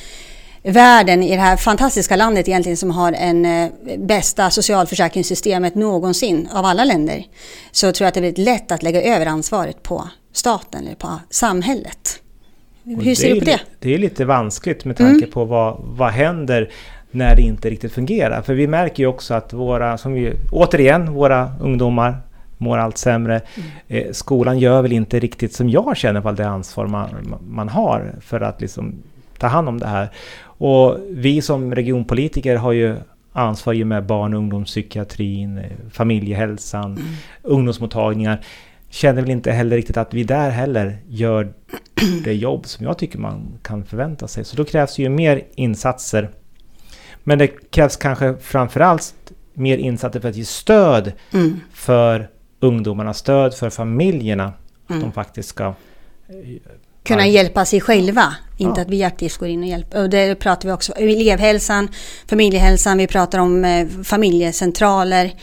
världen, 0.64 1.24
i 1.24 1.36
det 1.36 1.42
här 1.42 1.58
fantastiska 1.58 2.16
landet 2.16 2.48
egentligen 2.48 2.78
som 2.78 2.92
har 2.92 3.14
en 3.14 3.46
eh, 3.46 3.70
bästa 3.98 4.50
socialförsäkringssystemet 4.50 5.76
någonsin 5.76 6.50
av 6.54 6.66
alla 6.66 6.84
länder. 6.84 7.24
Så 7.72 7.92
tror 7.92 8.06
jag 8.06 8.08
att 8.08 8.14
det 8.14 8.20
är 8.20 8.22
väldigt 8.22 8.46
lätt 8.46 8.72
att 8.72 8.84
lägga 8.84 9.02
över 9.02 9.26
ansvaret 9.26 9.84
på 9.84 10.10
staten 10.34 10.86
eller 10.86 10.96
på 10.96 11.20
samhället. 11.30 12.22
Hur 12.84 13.16
ser 13.16 13.34
du 13.34 13.40
på 13.40 13.46
det? 13.46 13.60
Det 13.80 13.94
är 13.94 13.98
lite 13.98 14.26
vanskligt 14.26 14.86
med 14.86 14.98
tanke 14.98 15.26
mm. 15.26 15.32
på 15.32 15.46
vad, 15.46 15.78
vad 15.84 16.12
händer 16.12 16.72
när 17.12 17.36
det 17.36 17.42
inte 17.42 17.70
riktigt 17.70 17.94
fungerar. 17.94 18.42
För 18.42 18.54
vi 18.54 18.68
märker 18.68 19.04
ju 19.04 19.08
också 19.08 19.34
att 19.34 19.54
våra, 19.54 19.98
som 19.98 20.14
vi, 20.14 20.34
återigen, 20.52 21.14
våra 21.14 21.52
ungdomar 21.62 22.18
mår 22.58 22.78
allt 22.78 22.98
sämre. 22.98 23.42
Mm. 23.56 23.70
Eh, 23.88 24.12
skolan 24.12 24.60
gör 24.60 24.82
väl 24.82 24.92
inte 24.92 25.20
riktigt 25.20 25.54
som 25.54 25.70
jag 25.70 25.98
känner 25.98 26.22
på 26.22 26.32
det 26.32 26.48
ansvar 26.48 26.88
man, 26.88 27.36
man 27.50 27.70
har 27.70 28.16
för 28.22 28.42
att 28.42 28.62
liksom 28.62 28.96
ta 29.40 29.48
hand 29.48 29.70
om 29.70 29.80
det 29.80 29.88
här. 29.88 30.10
Och 30.42 30.98
vi 31.10 31.42
som 31.42 31.76
regionpolitiker 31.76 32.56
har 32.56 32.72
ju 32.72 32.96
ansvar 33.34 33.84
med 33.86 34.06
barn 34.06 34.34
och 34.34 34.40
ungdomspsykiatrin, 34.40 35.64
familjehälsan, 35.92 36.92
mm. 36.92 37.06
ungdomsmottagningar. 37.42 38.46
Känner 38.90 39.22
väl 39.22 39.32
inte 39.32 39.52
heller 39.52 39.76
riktigt 39.76 39.98
att 39.98 40.14
vi 40.14 40.24
där 40.24 40.50
heller 40.50 40.98
gör 41.08 41.54
det 42.24 42.34
jobb 42.34 42.66
som 42.66 42.86
jag 42.86 42.98
tycker 42.98 43.20
man 43.20 43.60
kan 43.62 43.86
förvänta 43.86 44.28
sig. 44.28 44.44
Så 44.46 44.56
då 44.56 44.66
krävs 44.66 45.00
ju 45.00 45.10
mer 45.10 45.44
insatser. 45.56 46.30
Men 47.24 47.40
det 47.40 47.48
krävs 47.48 47.98
kanske 47.98 48.36
framförallt 48.42 49.14
mer 49.54 49.78
insatser 49.78 50.20
för 50.20 50.30
att 50.30 50.36
ge 50.36 50.46
stöd 50.46 51.12
mm. 51.34 51.60
för 51.74 52.30
ungdomarna, 52.60 53.14
stöd 53.14 53.54
för 53.54 53.70
familjerna. 53.70 54.54
Att 54.84 54.90
mm. 54.90 55.02
de 55.02 55.12
faktiskt 55.12 55.50
ska 55.50 55.74
kunna 57.04 57.22
Nej. 57.22 57.32
hjälpa 57.32 57.66
sig 57.66 57.82
själva. 57.82 58.36
Inte 58.58 58.80
ja. 58.80 58.82
att 58.82 58.90
vi 58.90 59.04
aktivt 59.04 59.38
går 59.38 59.48
in 59.48 59.64
och 59.64 59.68
hjälper. 59.68 60.02
Och 60.02 60.10
det 60.10 60.36
pratar 60.36 60.70
vi 60.70 60.74
också 60.74 60.94
om 60.98 61.04
elevhälsan, 61.04 61.90
familjehälsan, 62.28 62.98
vi 62.98 63.08
pratar 63.08 63.40
om 63.40 63.66
eh, 63.66 63.88
familjecentraler. 64.04 65.34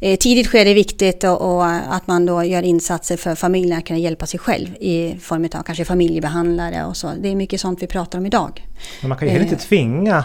Eh, 0.00 0.16
tidigt 0.16 0.46
skede 0.46 0.70
är 0.70 0.74
viktigt 0.74 1.24
och, 1.24 1.54
och, 1.54 1.66
att 1.66 2.06
man 2.06 2.26
då 2.26 2.44
gör 2.44 2.62
insatser 2.62 3.16
för 3.16 3.34
familjen 3.34 3.78
att 3.78 3.86
kunna 3.86 3.98
hjälpa 3.98 4.26
sig 4.26 4.40
själv 4.40 4.68
i 4.80 5.16
form 5.20 5.44
av 5.44 5.62
kanske 5.62 5.84
familjebehandlare 5.84 6.84
och 6.84 6.96
så. 6.96 7.10
Det 7.20 7.28
är 7.28 7.36
mycket 7.36 7.60
sånt 7.60 7.82
vi 7.82 7.86
pratar 7.86 8.18
om 8.18 8.26
idag. 8.26 8.66
Men 9.00 9.08
man 9.08 9.18
kan 9.18 9.28
ju 9.28 9.32
heller 9.32 9.44
inte 9.44 9.56
eh. 9.56 9.60
tvinga 9.60 10.24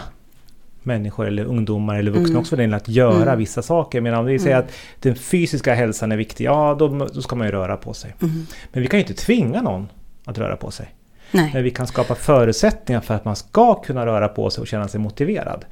människor 0.82 1.26
eller 1.26 1.44
ungdomar 1.44 1.96
eller 1.96 2.10
vuxna 2.10 2.28
mm. 2.28 2.40
också 2.40 2.50
för 2.50 2.56
den 2.56 2.74
att 2.74 2.88
göra 2.88 3.22
mm. 3.22 3.38
vissa 3.38 3.62
saker. 3.62 4.00
Men 4.00 4.14
om 4.14 4.24
vi 4.24 4.38
säger 4.38 4.56
mm. 4.56 4.68
att 4.68 4.74
den 5.00 5.16
fysiska 5.16 5.74
hälsan 5.74 6.12
är 6.12 6.16
viktig, 6.16 6.44
ja 6.44 6.76
då, 6.78 6.88
då 6.88 7.22
ska 7.22 7.36
man 7.36 7.46
ju 7.46 7.52
röra 7.52 7.76
på 7.76 7.94
sig. 7.94 8.14
Mm. 8.22 8.46
Men 8.72 8.82
vi 8.82 8.88
kan 8.88 9.00
ju 9.00 9.06
inte 9.06 9.22
tvinga 9.22 9.62
någon 9.62 9.88
att 10.26 10.38
röra 10.38 10.56
på 10.56 10.70
sig. 10.70 10.94
Nej. 11.30 11.50
Men 11.54 11.64
vi 11.64 11.70
kan 11.70 11.86
skapa 11.86 12.14
förutsättningar 12.14 13.00
för 13.00 13.14
att 13.14 13.24
man 13.24 13.36
ska 13.36 13.74
kunna 13.74 14.06
röra 14.06 14.28
på 14.28 14.50
sig 14.50 14.62
och 14.62 14.66
känna 14.66 14.88
sig 14.88 15.00
motiverad. 15.00 15.64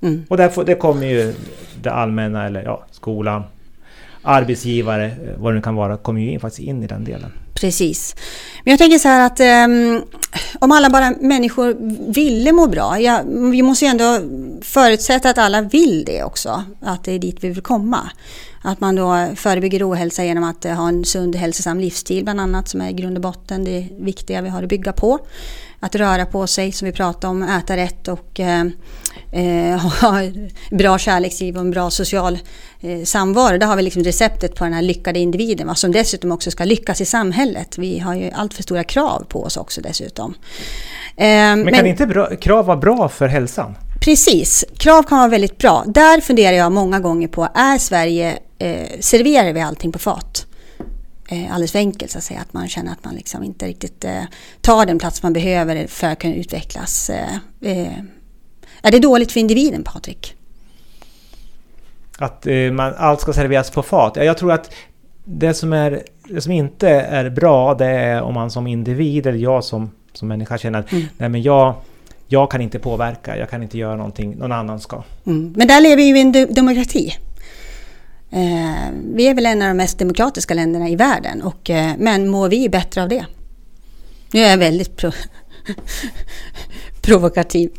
Mm. 0.00 0.24
Och 0.28 0.36
där, 0.36 0.64
det 0.64 0.74
kommer 0.74 1.06
ju 1.06 1.34
det 1.82 1.90
allmänna, 1.92 2.46
eller 2.46 2.62
ja, 2.62 2.84
skolan, 2.90 3.42
arbetsgivare, 4.22 5.06
eh, 5.06 5.12
vad 5.36 5.52
det 5.52 5.56
nu 5.56 5.62
kan 5.62 5.74
vara, 5.74 5.96
kommer 5.96 6.20
ju 6.20 6.30
in, 6.30 6.40
faktiskt 6.40 6.68
in 6.68 6.82
i 6.82 6.86
den 6.86 7.04
delen. 7.04 7.32
Precis. 7.54 8.16
Men 8.64 8.70
jag 8.70 8.78
tänker 8.78 8.98
så 8.98 9.08
här 9.08 9.26
att 9.26 9.40
um, 9.68 10.02
om 10.58 10.72
alla 10.72 10.90
bara 10.90 11.14
människor 11.20 11.76
ville 12.12 12.52
må 12.52 12.66
bra, 12.66 13.00
ja, 13.00 13.22
vi 13.26 13.62
måste 13.62 13.84
ju 13.84 13.88
ändå 13.88 14.20
förutsätta 14.62 15.30
att 15.30 15.38
alla 15.38 15.62
vill 15.62 16.04
det 16.04 16.24
också, 16.24 16.64
att 16.80 17.04
det 17.04 17.12
är 17.12 17.18
dit 17.18 17.36
vi 17.40 17.48
vill 17.48 17.62
komma. 17.62 18.10
Att 18.66 18.80
man 18.80 18.96
då 18.96 19.28
förebygger 19.36 19.90
ohälsa 19.90 20.24
genom 20.24 20.44
att 20.44 20.64
eh, 20.64 20.74
ha 20.74 20.88
en 20.88 21.04
sund 21.04 21.36
hälsosam 21.36 21.80
livsstil 21.80 22.24
bland 22.24 22.40
annat 22.40 22.68
som 22.68 22.80
är 22.80 22.90
i 22.90 22.92
grund 22.92 23.16
och 23.16 23.22
botten 23.22 23.64
det 23.64 23.88
viktiga 23.98 24.42
vi 24.42 24.48
har 24.48 24.62
att 24.62 24.68
bygga 24.68 24.92
på. 24.92 25.18
Att 25.80 25.94
röra 25.94 26.26
på 26.26 26.46
sig 26.46 26.72
som 26.72 26.86
vi 26.86 26.92
pratade 26.92 27.26
om, 27.26 27.42
äta 27.42 27.76
rätt 27.76 28.08
och 28.08 28.40
eh, 28.40 28.66
eh 29.32 29.78
ha 30.00 30.20
bra 30.70 30.98
kärleksliv 30.98 31.54
och 31.54 31.60
en 31.60 31.70
bra 31.70 31.90
social 31.90 32.38
eh, 32.80 33.04
samvaro. 33.04 33.58
Där 33.58 33.66
har 33.66 33.76
vi 33.76 33.82
liksom 33.82 34.04
receptet 34.04 34.54
på 34.54 34.64
den 34.64 34.72
här 34.72 34.82
lyckade 34.82 35.18
individen 35.18 35.66
va? 35.66 35.74
som 35.74 35.92
dessutom 35.92 36.32
också 36.32 36.50
ska 36.50 36.64
lyckas 36.64 37.00
i 37.00 37.04
samhället. 37.04 37.78
Vi 37.78 37.98
har 37.98 38.14
ju 38.14 38.30
allt 38.30 38.54
för 38.54 38.62
stora 38.62 38.84
krav 38.84 39.24
på 39.28 39.42
oss 39.44 39.56
också 39.56 39.80
dessutom. 39.80 40.15
Eh, 40.24 40.34
men 41.16 41.64
kan 41.64 41.72
men, 41.72 41.86
inte 41.86 42.06
bra, 42.06 42.36
krav 42.36 42.66
vara 42.66 42.76
bra 42.76 43.08
för 43.08 43.28
hälsan? 43.28 43.74
Precis, 44.00 44.64
krav 44.78 45.02
kan 45.02 45.18
vara 45.18 45.28
väldigt 45.28 45.58
bra. 45.58 45.84
Där 45.86 46.20
funderar 46.20 46.56
jag 46.56 46.72
många 46.72 47.00
gånger 47.00 47.28
på, 47.28 47.48
är 47.54 47.78
Sverige, 47.78 48.38
eh, 48.58 49.00
serverar 49.00 49.52
vi 49.52 49.60
allting 49.60 49.92
på 49.92 49.98
fat? 49.98 50.46
Eh, 51.28 51.52
alldeles 51.52 51.72
för 51.72 51.78
enkelt 51.78 52.10
så 52.10 52.18
att 52.18 52.24
säga, 52.24 52.40
att 52.40 52.52
man 52.52 52.68
känner 52.68 52.92
att 52.92 53.04
man 53.04 53.14
liksom 53.14 53.44
inte 53.44 53.66
riktigt 53.66 54.04
eh, 54.04 54.22
tar 54.60 54.86
den 54.86 54.98
plats 54.98 55.22
man 55.22 55.32
behöver 55.32 55.86
för 55.86 56.06
att 56.06 56.18
kunna 56.18 56.34
utvecklas. 56.34 57.10
Eh, 57.60 57.88
är 58.82 58.90
det 58.90 58.98
dåligt 58.98 59.32
för 59.32 59.40
individen, 59.40 59.84
Patrik? 59.84 60.34
Att 62.18 62.46
man, 62.72 62.94
allt 62.96 63.20
ska 63.20 63.32
serveras 63.32 63.70
på 63.70 63.82
fat? 63.82 64.16
Jag 64.16 64.38
tror 64.38 64.52
att 64.52 64.72
det 65.24 65.54
som, 65.54 65.72
är, 65.72 66.02
det 66.24 66.40
som 66.40 66.52
inte 66.52 66.88
är 66.88 67.30
bra, 67.30 67.74
det 67.74 67.86
är 67.86 68.22
om 68.22 68.34
man 68.34 68.50
som 68.50 68.66
individ, 68.66 69.26
eller 69.26 69.38
jag 69.38 69.64
som, 69.64 69.90
som 70.16 70.28
människa 70.28 70.58
känner 70.58 70.78
att 70.78 70.92
mm. 70.92 71.04
nej 71.18 71.28
men 71.28 71.42
jag 71.42 71.74
jag 72.28 72.50
kan 72.50 72.60
inte 72.60 72.78
påverka, 72.78 73.36
jag 73.36 73.50
kan 73.50 73.62
inte 73.62 73.78
göra 73.78 73.96
någonting, 73.96 74.36
någon 74.36 74.52
annan 74.52 74.80
ska. 74.80 75.02
Mm. 75.26 75.54
Men 75.56 75.68
där 75.68 75.80
lever 75.80 75.96
vi 75.96 76.02
ju 76.02 76.18
i 76.18 76.20
en 76.20 76.54
demokrati. 76.54 77.14
Eh, 78.30 78.40
vi 79.14 79.28
är 79.28 79.34
väl 79.34 79.46
en 79.46 79.62
av 79.62 79.68
de 79.68 79.74
mest 79.74 79.98
demokratiska 79.98 80.54
länderna 80.54 80.88
i 80.88 80.96
världen, 80.96 81.42
och, 81.42 81.70
eh, 81.70 81.92
men 81.98 82.28
mår 82.28 82.48
vi 82.48 82.68
bättre 82.68 83.02
av 83.02 83.08
det? 83.08 83.26
Nu 84.32 84.40
är 84.40 84.50
jag 84.50 84.58
väldigt 84.58 84.96
pro 84.96 85.10
provokativ. 87.00 87.70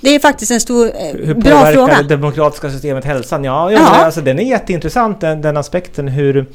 Det 0.00 0.14
är 0.14 0.18
faktiskt 0.18 0.50
en 0.50 0.60
stor, 0.60 0.86
eh, 0.86 0.92
hur 1.12 1.34
bra 1.34 1.42
fråga. 1.50 1.66
Hur 1.66 1.74
påverkar 1.74 2.02
det 2.02 2.08
demokratiska 2.08 2.70
systemet 2.70 3.04
hälsan? 3.04 3.44
Ja, 3.44 3.72
ja, 3.72 3.78
ja. 3.78 4.04
Alltså, 4.04 4.20
den 4.20 4.38
är 4.38 4.42
jätteintressant 4.42 5.20
den, 5.20 5.42
den 5.42 5.56
aspekten 5.56 6.08
hur 6.08 6.46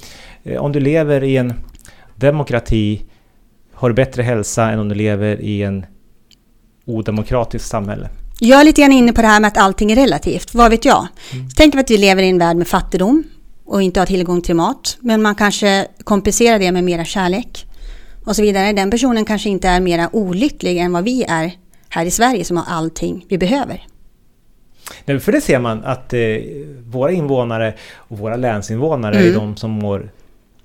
eh, 0.43 0.62
om 0.62 0.72
du 0.72 0.79
lever 0.79 1.24
i 1.24 1.38
en 1.38 1.53
demokrati 2.15 3.01
har 3.84 3.90
du 3.90 3.96
bättre 3.96 4.24
hälsa 4.24 4.72
än 4.72 4.80
om 4.80 4.90
du 4.90 4.96
lever 4.96 5.42
i 5.42 5.63
en 5.63 5.86
odemokratiskt 6.86 7.70
samhälle. 7.70 8.10
Jag 8.40 8.60
är 8.60 8.63
lite 8.63 8.82
grann 8.82 8.92
inne 8.92 9.13
på 9.13 9.22
det 9.22 9.28
här 9.28 9.40
med 9.40 9.48
att 9.48 9.58
allting 9.58 9.92
är 9.92 9.96
relativt. 9.96 10.54
Vad 10.54 10.72
vet 10.72 10.86
jag? 10.86 11.08
Mm. 11.34 11.50
Tänk 11.56 11.75
att 11.75 11.92
vi 11.92 11.98
lever 11.98 12.24
i 12.24 12.30
en 12.30 12.38
värld 12.38 12.58
med 12.58 12.68
fattigdom 12.68 13.24
och 13.66 13.82
inte 13.82 14.00
har 14.00 14.06
tillgång 14.06 14.42
till 14.42 14.56
mat. 14.56 14.98
Men 15.00 15.22
man 15.22 15.36
kanske 15.36 15.88
kompenserar 16.04 16.60
det 16.60 16.72
med 16.72 16.84
mera 16.84 17.06
kärlek 17.06 17.66
och 18.25 18.36
så 18.36 18.42
vidare. 18.42 18.74
Den 18.74 18.92
personen 18.92 19.25
kanske 19.25 19.50
inte 19.50 19.68
är 19.68 19.80
mera 19.80 20.10
olycklig 20.16 20.78
än 20.78 20.94
vad 20.94 21.04
vi 21.04 21.24
är 21.24 21.52
här 21.90 22.06
i 22.06 22.12
Sverige 22.12 22.46
som 22.46 22.58
har 22.58 22.66
allting 22.68 23.25
vi 23.30 23.38
behöver. 23.38 23.88
Nej, 25.06 25.20
för 25.20 25.32
det 25.32 25.42
ser 25.42 25.60
man 25.60 25.84
att 25.84 26.13
eh, 26.13 26.20
våra 26.86 27.12
invånare 27.12 27.74
och 27.96 28.18
våra 28.18 28.36
länsinvånare 28.36 29.16
mm. 29.16 29.30
är 29.30 29.36
de 29.36 29.56
som 29.56 29.72
mår... 29.72 30.12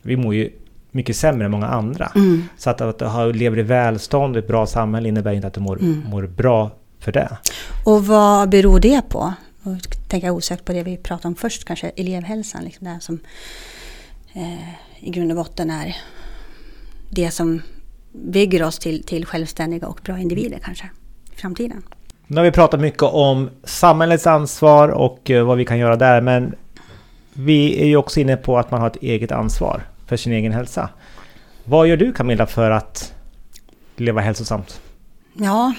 Vi 0.03 0.17
mår 0.17 0.35
ju 0.35 0.51
mycket 0.90 1.16
sämre 1.16 1.45
än 1.45 1.50
många 1.50 1.66
andra. 1.66 2.12
Mm. 2.14 2.49
Så 2.57 2.71
att, 2.71 2.80
att 2.80 3.00
ha, 3.00 3.25
lever 3.25 3.59
i 3.59 3.62
välstånd 3.62 4.37
och 4.37 4.42
ett 4.42 4.49
bra 4.49 4.66
samhälle 4.66 5.09
innebär 5.09 5.33
inte 5.33 5.47
att 5.47 5.54
du 5.54 5.61
mår, 5.61 5.78
mm. 5.78 6.02
mår 6.07 6.23
bra 6.23 6.71
för 7.00 7.12
det. 7.12 7.38
Och 7.85 8.07
vad 8.07 8.49
beror 8.49 8.80
det 8.80 9.02
på? 9.09 9.33
Och 9.62 9.76
tänker 10.09 10.30
osökt 10.30 10.64
på 10.64 10.73
det 10.73 10.83
vi 10.83 10.97
pratade 10.97 11.28
om 11.28 11.35
först, 11.35 11.64
kanske 11.64 11.88
elevhälsan. 11.88 12.64
Liksom 12.64 12.87
det 12.87 12.99
som 13.00 13.18
eh, 14.33 14.68
i 15.00 15.11
grund 15.11 15.30
och 15.30 15.37
botten 15.37 15.71
är 15.71 15.97
det 17.11 17.30
som 17.30 17.62
bygger 18.12 18.62
oss 18.62 18.78
till, 18.78 19.02
till 19.02 19.26
självständiga 19.26 19.87
och 19.87 20.00
bra 20.04 20.18
individer 20.18 20.59
kanske 20.64 20.90
i 21.33 21.37
framtiden. 21.37 21.83
Nu 22.26 22.37
har 22.37 22.45
vi 22.45 22.50
pratat 22.50 22.80
mycket 22.80 23.02
om 23.02 23.50
samhällets 23.64 24.26
ansvar 24.26 24.88
och 24.88 25.30
eh, 25.30 25.45
vad 25.45 25.57
vi 25.57 25.64
kan 25.64 25.78
göra 25.78 25.97
där, 25.97 26.21
men 26.21 26.54
vi 27.33 27.83
är 27.83 27.87
ju 27.87 27.97
också 27.97 28.21
inne 28.21 28.37
på 28.37 28.59
att 28.59 28.71
man 28.71 28.80
har 28.80 28.87
ett 28.87 29.02
eget 29.02 29.33
ansvar 29.33 29.83
för 30.09 30.17
sin 30.17 30.33
egen 30.33 30.53
hälsa. 30.53 30.91
Vad 31.65 31.88
gör 31.88 31.97
du 31.97 32.12
Camilla 32.12 32.47
för 32.47 32.71
att 32.71 33.15
leva 33.97 34.21
hälsosamt? 34.21 34.81
Ja, 35.33 35.75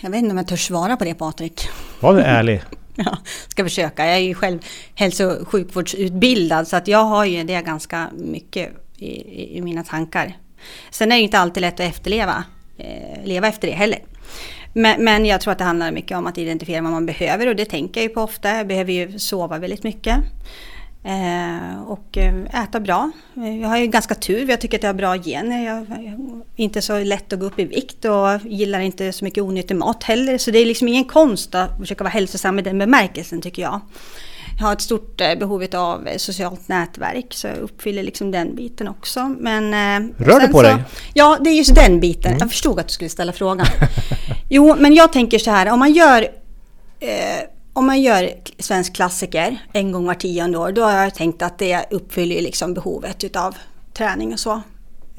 jag 0.00 0.10
vet 0.10 0.18
inte 0.18 0.30
om 0.30 0.36
jag 0.36 0.48
törs 0.48 0.66
svara 0.66 0.96
på 0.96 1.04
det 1.04 1.14
Patrik. 1.14 1.68
Var 2.00 2.14
du 2.14 2.20
ärlig. 2.20 2.62
ja, 2.94 3.18
ska 3.48 3.64
försöka. 3.64 4.06
Jag 4.06 4.14
är 4.14 4.20
ju 4.20 4.34
själv 4.34 4.58
hälso 4.94 5.24
och 5.24 5.48
sjukvårdsutbildad 5.48 6.68
så 6.68 6.76
att 6.76 6.88
jag 6.88 7.04
har 7.04 7.24
ju 7.24 7.44
det 7.44 7.62
ganska 7.62 8.08
mycket 8.16 8.72
i, 8.96 9.58
i, 9.58 9.60
mina 9.60 9.84
tankar. 9.84 10.36
Sen 10.90 11.12
är 11.12 11.16
det 11.16 11.22
inte 11.22 11.38
alltid 11.38 11.60
lätt 11.60 11.74
att 11.74 11.80
efterleva, 11.80 12.44
eh, 12.78 13.24
leva 13.24 13.48
efter 13.48 13.68
det 13.68 13.74
heller. 13.74 13.98
Men, 14.72 15.04
men, 15.04 15.26
jag 15.26 15.40
tror 15.40 15.52
att 15.52 15.58
det 15.58 15.64
handlar 15.64 15.92
mycket 15.92 16.16
om 16.16 16.26
att 16.26 16.38
identifiera 16.38 16.82
vad 16.82 16.92
man 16.92 17.06
behöver 17.06 17.46
och 17.46 17.56
det 17.56 17.64
tänker 17.64 18.00
jag 18.00 18.08
ju 18.08 18.14
på 18.14 18.20
ofta. 18.20 18.56
Jag 18.56 18.66
behöver 18.66 18.92
ju 18.92 19.18
sova 19.18 19.58
väldigt 19.58 19.82
mycket. 19.82 20.16
Eh, 21.08 21.82
och 21.82 22.18
eh, 22.18 22.62
äta 22.62 22.80
bra. 22.80 23.10
Jag 23.34 23.68
har 23.68 23.78
ju 23.78 23.86
ganska 23.86 24.14
tur, 24.14 24.50
jag 24.50 24.60
tycker 24.60 24.78
att 24.78 24.82
jag 24.82 24.88
har 24.88 24.94
bra 24.94 25.16
gener. 25.16 25.64
Jag 25.66 25.76
är 25.76 26.16
inte 26.56 26.82
så 26.82 26.98
lätt 26.98 27.32
att 27.32 27.40
gå 27.40 27.46
upp 27.46 27.58
i 27.58 27.64
vikt 27.64 28.04
och 28.04 28.50
gillar 28.50 28.80
inte 28.80 29.12
så 29.12 29.24
mycket 29.24 29.44
onyttig 29.44 29.76
mat 29.76 30.04
heller. 30.04 30.38
Så 30.38 30.50
det 30.50 30.58
är 30.58 30.66
liksom 30.66 30.88
ingen 30.88 31.04
konst 31.04 31.54
att 31.54 31.78
försöka 31.78 32.04
vara 32.04 32.12
hälsosam 32.12 32.58
i 32.58 32.62
den 32.62 32.78
bemärkelsen 32.78 33.40
tycker 33.40 33.62
jag. 33.62 33.80
Jag 34.58 34.66
har 34.66 34.72
ett 34.72 34.80
stort 34.80 35.20
eh, 35.20 35.34
behov 35.38 35.66
av 35.74 36.08
socialt 36.16 36.68
nätverk 36.68 37.26
så 37.34 37.46
jag 37.46 37.56
uppfyller 37.56 38.02
liksom 38.02 38.30
den 38.30 38.54
biten 38.54 38.88
också. 38.88 39.34
Men, 39.38 39.72
Rör 40.18 40.40
du 40.40 40.46
på 40.46 40.58
så, 40.58 40.62
dig? 40.62 40.76
Ja, 41.14 41.38
det 41.40 41.50
är 41.50 41.54
just 41.54 41.74
den 41.74 42.00
biten. 42.00 42.30
Mm. 42.32 42.38
Jag 42.40 42.50
förstod 42.50 42.80
att 42.80 42.88
du 42.88 42.92
skulle 42.92 43.10
ställa 43.10 43.32
frågan. 43.32 43.66
jo, 44.48 44.76
men 44.78 44.94
jag 44.94 45.12
tänker 45.12 45.38
så 45.38 45.50
här, 45.50 45.72
om 45.72 45.78
man 45.78 45.92
gör 45.92 46.22
eh, 47.00 47.08
om 47.78 47.86
man 47.86 48.02
gör 48.02 48.30
svensk 48.58 48.94
klassiker 48.94 49.58
en 49.72 49.92
gång 49.92 50.06
var 50.06 50.14
tionde 50.14 50.58
år, 50.58 50.72
då 50.72 50.82
har 50.82 50.92
jag 50.92 51.14
tänkt 51.14 51.42
att 51.42 51.58
det 51.58 51.84
uppfyller 51.90 52.42
liksom 52.42 52.74
behovet 52.74 53.24
utav 53.24 53.56
träning 53.94 54.32
och 54.32 54.40
så. 54.40 54.60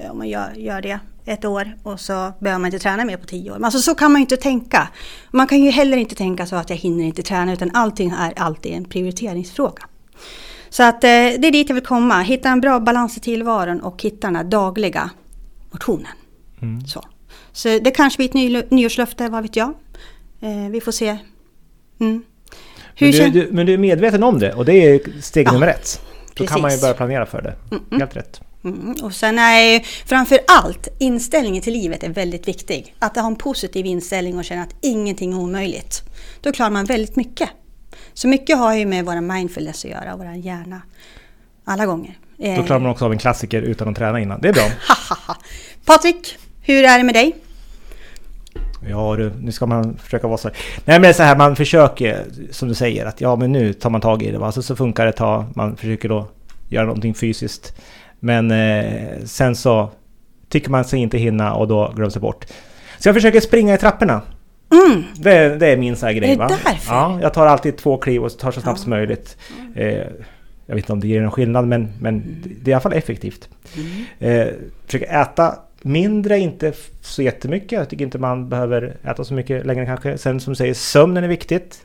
Om 0.10 0.18
man 0.18 0.30
gör, 0.30 0.54
gör 0.56 0.82
det 0.82 1.00
ett 1.26 1.46
år 1.46 1.78
och 1.84 2.00
så 2.00 2.34
behöver 2.40 2.60
man 2.60 2.66
inte 2.66 2.80
träna 2.80 3.06
mer 3.06 3.18
på 3.18 3.26
tio 3.26 3.52
år. 3.52 3.64
Alltså 3.64 3.80
så 3.80 3.96
kan 3.96 4.12
man 4.12 4.22
ju 4.22 4.24
inte 4.24 4.38
tänka. 4.38 4.90
Man 5.32 5.48
kan 5.48 5.64
ju 5.64 5.70
heller 5.70 5.98
inte 5.98 6.16
tänka 6.16 6.46
så 6.46 6.56
att 6.56 6.70
jag 6.70 6.78
hinner 6.78 7.06
inte 7.06 7.24
träna 7.24 7.54
utan 7.54 7.72
allting 7.74 8.10
är 8.10 8.34
alltid 8.36 8.74
en 8.74 8.86
prioriteringsfråga. 8.86 9.84
Så 10.70 10.84
att 10.84 11.04
eh, 11.04 11.10
det 11.10 11.48
är 11.48 11.52
dit 11.52 11.70
jag 11.70 11.76
vill 11.76 11.86
komma. 11.86 12.22
Hitta 12.22 12.50
en 12.50 12.62
bra 12.62 12.80
balans 12.80 13.18
i 13.18 13.20
tillvaron 13.20 13.80
och 13.80 14.04
hitta 14.04 14.28
den 14.28 14.36
här 14.36 14.44
dagliga 14.44 15.10
motionen. 15.72 16.12
Mm. 16.62 16.82
Så. 16.82 17.06
så 17.52 17.80
det 17.80 17.92
kanske 17.92 18.30
blir 18.30 18.56
ett 18.56 18.72
nyårslöfte, 18.72 19.30
vad 19.30 19.42
vet 19.42 19.56
jag. 19.56 19.74
Eh, 20.42 20.70
vi 20.72 20.82
får 20.82 20.92
se. 20.92 21.18
Mm. 22.00 22.24
Men 23.00 23.12
du, 23.12 23.30
du, 23.30 23.48
men 23.52 23.66
du, 23.66 23.74
är 23.74 23.78
medveten 23.78 24.24
om 24.24 24.40
det 24.40 24.54
och 24.54 24.66
det 24.66 24.74
är 24.74 25.22
steg 25.22 25.48
ja, 25.48 25.52
nummer 25.52 25.68
ett. 25.68 26.02
Då 26.28 26.34
precis. 26.34 26.50
kan 26.50 26.62
man 26.62 26.72
ju 26.72 26.82
börja 26.82 26.94
planera 26.94 27.26
för 27.26 27.42
det. 27.42 27.56
Mm 27.72 27.84
-mm. 27.90 28.00
Helt 28.00 28.16
rätt. 28.16 28.42
Mm. 28.64 28.96
Och 29.04 29.14
sen 29.14 29.40
är 29.40 29.80
framför 30.06 30.40
allt 30.48 30.88
inställningen 30.98 31.64
till 31.64 31.74
livet 31.74 32.04
är 32.04 32.10
väldigt 32.10 32.48
viktig. 32.48 32.96
Att 33.00 33.16
ha 33.16 33.28
en 33.28 33.36
positiv 33.36 33.86
inställning 33.86 34.38
och 34.38 34.46
känna 34.46 34.64
att 34.64 34.76
ingenting 34.82 35.34
är 35.34 35.38
omöjligt. 35.38 36.04
Då 36.42 36.52
klarar 36.52 36.72
man 36.72 36.86
väldigt 36.86 37.16
mycket. 37.16 37.50
Så 38.14 38.28
mycket 38.28 38.58
har 38.58 38.76
ju 38.76 38.86
med 38.86 39.06
våra 39.06 39.22
mindfulness 39.22 39.86
att 39.86 39.92
göra, 39.92 40.16
vår 40.16 40.26
hjärna. 40.26 40.82
Alla 41.66 41.86
gånger. 41.86 42.18
Då 42.38 42.64
klarar 42.64 42.80
man 42.80 42.92
också 42.92 43.06
av 43.06 43.12
en 43.12 43.18
klassiker 43.18 43.62
utan 43.62 43.88
att 43.88 43.96
träna 43.96 44.20
innan. 44.20 44.42
Det 44.42 44.50
är 44.50 44.54
bra. 44.54 44.70
Patrik, 45.86 46.38
hur 46.62 46.84
är 46.84 46.98
det 46.98 47.04
med 47.04 47.16
dig? 47.16 47.36
Ja 48.88 49.16
du, 49.16 49.32
nu 49.42 49.52
ska 49.52 49.66
man 49.66 49.98
försöka 49.98 50.28
vara 50.28 50.38
så. 50.38 50.50
Nej 50.86 51.00
men 51.00 51.14
så 51.14 51.24
här, 51.24 51.38
man 51.38 51.56
försöker 51.56 52.26
som 52.52 52.68
du 52.68 52.76
säger 52.76 53.06
att 53.06 53.22
ja 53.22 53.36
men 53.36 53.52
nu 53.52 53.74
tar 53.74 53.90
man 53.90 54.02
tag 54.02 54.24
i 54.24 54.32
det. 54.32 54.38
Va? 54.38 54.52
Så, 54.52 54.62
så 54.62 54.76
funkar 54.76 55.04
det 55.04 55.10
ett 55.10 55.16
tag. 55.16 55.46
Man 55.56 55.76
försöker 55.76 56.10
då 56.10 56.28
göra 56.70 56.86
någonting 56.86 57.14
fysiskt. 57.14 57.82
Men 58.20 58.52
eh, 58.52 59.24
sen 59.26 59.56
så 59.56 59.90
tycker 60.50 60.70
man 60.72 60.86
sig 60.86 61.00
inte 61.00 61.18
hinna 61.18 61.54
och 61.54 61.68
då 61.68 61.94
glöms 61.96 62.14
det 62.14 62.20
bort. 62.20 62.46
Så 63.00 63.08
jag 63.08 63.16
försöker 63.16 63.40
springa 63.40 63.74
i 63.74 63.78
trapporna. 63.78 64.22
Mm. 64.72 65.04
Det, 65.16 65.56
det, 65.56 65.68
är 65.68 65.78
min 65.78 65.96
så 65.96 66.06
här 66.06 66.14
grej. 66.14 66.30
Är 66.30 66.34
det 66.34 66.40
va? 66.40 66.48
därför? 66.48 66.94
Ja, 66.94 67.20
jag 67.22 67.34
tar 67.34 67.46
alltid 67.46 67.78
två 67.78 67.98
kliv 67.98 68.24
och 68.24 68.38
tar 68.38 68.52
så 68.52 68.62
snabbt 68.62 68.80
ja. 68.80 68.84
som 68.84 68.90
möjligt. 68.90 69.38
Eh, 69.76 70.04
jag 70.66 70.76
vet 70.76 70.84
inte 70.84 70.94
om 70.94 71.00
det 71.00 71.08
ger 71.08 71.22
en 71.22 71.32
skillnad 71.32 71.68
men, 71.68 71.90
men 72.00 72.44
det 72.62 72.70
är 72.70 72.72
i 72.72 72.74
alla 72.74 72.82
fall 72.82 72.94
effektivt. 72.94 73.50
Mm. 73.76 74.06
Eh, 74.20 74.54
försöker 74.86 75.22
äta 75.22 75.56
mindre, 75.82 76.40
inte 76.40 76.74
så 77.02 77.22
jättemycket. 77.22 77.72
Jag 77.72 77.90
tycker 77.90 78.06
inte 78.06 78.18
man 78.18 78.50
behöver 78.50 78.98
äta 79.04 79.24
så 79.24 79.34
mycket 79.34 79.66
längre 79.66 79.86
kanske. 79.86 80.18
Sen 80.18 80.40
som 80.40 80.54
du 80.54 80.56
säger, 80.56 80.74
sömnen 80.74 81.24
är 81.24 81.28
viktigt. 81.28 81.84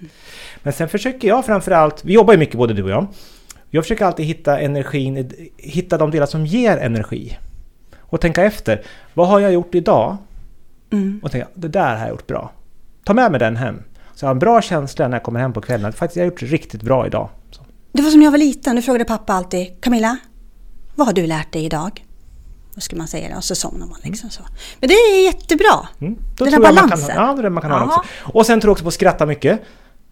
Men 0.63 0.73
sen 0.73 0.89
försöker 0.89 1.29
jag 1.29 1.47
framförallt, 1.47 2.05
vi 2.05 2.13
jobbar 2.13 2.33
ju 2.33 2.39
mycket 2.39 2.57
både 2.57 2.75
du 2.75 2.83
och 2.83 2.91
jag. 2.91 3.07
Jag 3.71 3.85
försöker 3.85 4.05
alltid 4.05 4.27
hitta 4.27 4.61
energin, 4.61 5.31
hitta 5.57 5.99
de 5.99 6.11
delar 6.11 6.27
som 6.27 6.47
ger 6.47 6.77
energi. 6.77 7.39
Och 8.01 8.21
tänka 8.21 8.45
efter, 8.45 8.83
vad 9.15 9.29
har 9.29 9.41
jag 9.41 9.53
gjort 9.53 9.75
idag? 9.75 10.17
Mm. 10.93 11.21
Och 11.23 11.31
tänka, 11.31 11.49
det 11.55 11.69
där 11.69 11.97
har 11.97 12.01
jag 12.01 12.11
gjort 12.11 12.27
bra. 12.27 12.53
Ta 13.05 13.15
med 13.15 13.31
mig 13.31 13.41
den 13.41 13.57
hem. 13.57 13.83
Så 14.15 14.25
jag 14.25 14.29
har 14.29 14.35
en 14.35 14.39
bra 14.39 14.63
känsla 14.63 15.09
när 15.09 15.17
jag 15.17 15.23
kommer 15.23 15.41
hem 15.41 15.53
på 15.53 15.61
kvällen. 15.61 15.93
Faktiskt, 15.93 16.17
jag 16.17 16.25
har 16.25 16.31
gjort 16.31 16.43
riktigt 16.43 16.83
bra 16.83 17.07
idag. 17.07 17.29
Så. 17.51 17.63
Det 17.93 18.03
var 18.03 18.11
som 18.11 18.23
jag 18.23 18.31
var 18.31 18.39
liten, 18.39 18.77
då 18.77 18.83
frågade 18.83 19.05
pappa 19.05 19.33
alltid 19.33 19.81
Camilla, 19.81 20.19
vad 20.95 21.07
har 21.07 21.15
du 21.15 21.27
lärt 21.27 21.53
dig 21.53 21.65
idag? 21.65 22.05
Vad 22.75 22.83
skulle 22.83 22.99
man 22.99 23.09
säga? 23.09 23.37
Och 23.37 23.45
så 23.45 23.54
somnar 23.54 23.87
man 23.87 23.99
liksom 24.02 24.31
så. 24.31 24.43
Men 24.81 24.88
det 24.88 24.95
är 24.95 25.25
jättebra. 25.25 25.88
Mm. 26.00 26.16
Den 26.37 26.52
här 26.52 26.61
balansen. 26.61 27.16
Kan, 27.16 27.26
ja, 27.26 27.43
det 27.43 27.47
är 27.47 27.50
man 27.50 27.62
kan 27.62 27.71
ha 27.71 27.85
också. 27.85 28.02
Och 28.21 28.47
sen 28.47 28.61
tror 28.61 28.69
jag 28.69 28.73
också 28.73 28.85
på 28.85 28.88
att 28.88 28.95
skratta 28.95 29.26
mycket. 29.26 29.61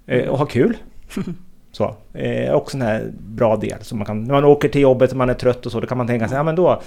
Eh, 0.06 0.28
och 0.28 0.38
ha 0.38 0.46
kul. 0.46 0.76
Så, 1.72 1.96
eh, 2.14 2.52
också 2.52 2.76
en 2.76 2.82
här 2.82 3.12
bra 3.18 3.56
del. 3.56 3.78
Så 3.82 3.96
man 3.96 4.06
kan, 4.06 4.24
när 4.24 4.34
man 4.34 4.44
åker 4.44 4.68
till 4.68 4.80
jobbet 4.80 5.10
och 5.10 5.16
man 5.16 5.30
är 5.30 5.34
trött 5.34 5.66
och 5.66 5.72
så, 5.72 5.80
då 5.80 5.86
kan 5.86 5.98
man 5.98 6.06
tänka 6.06 6.28
sig, 6.28 6.36
ja 6.36 6.42
men 6.42 6.56
då 6.56 6.82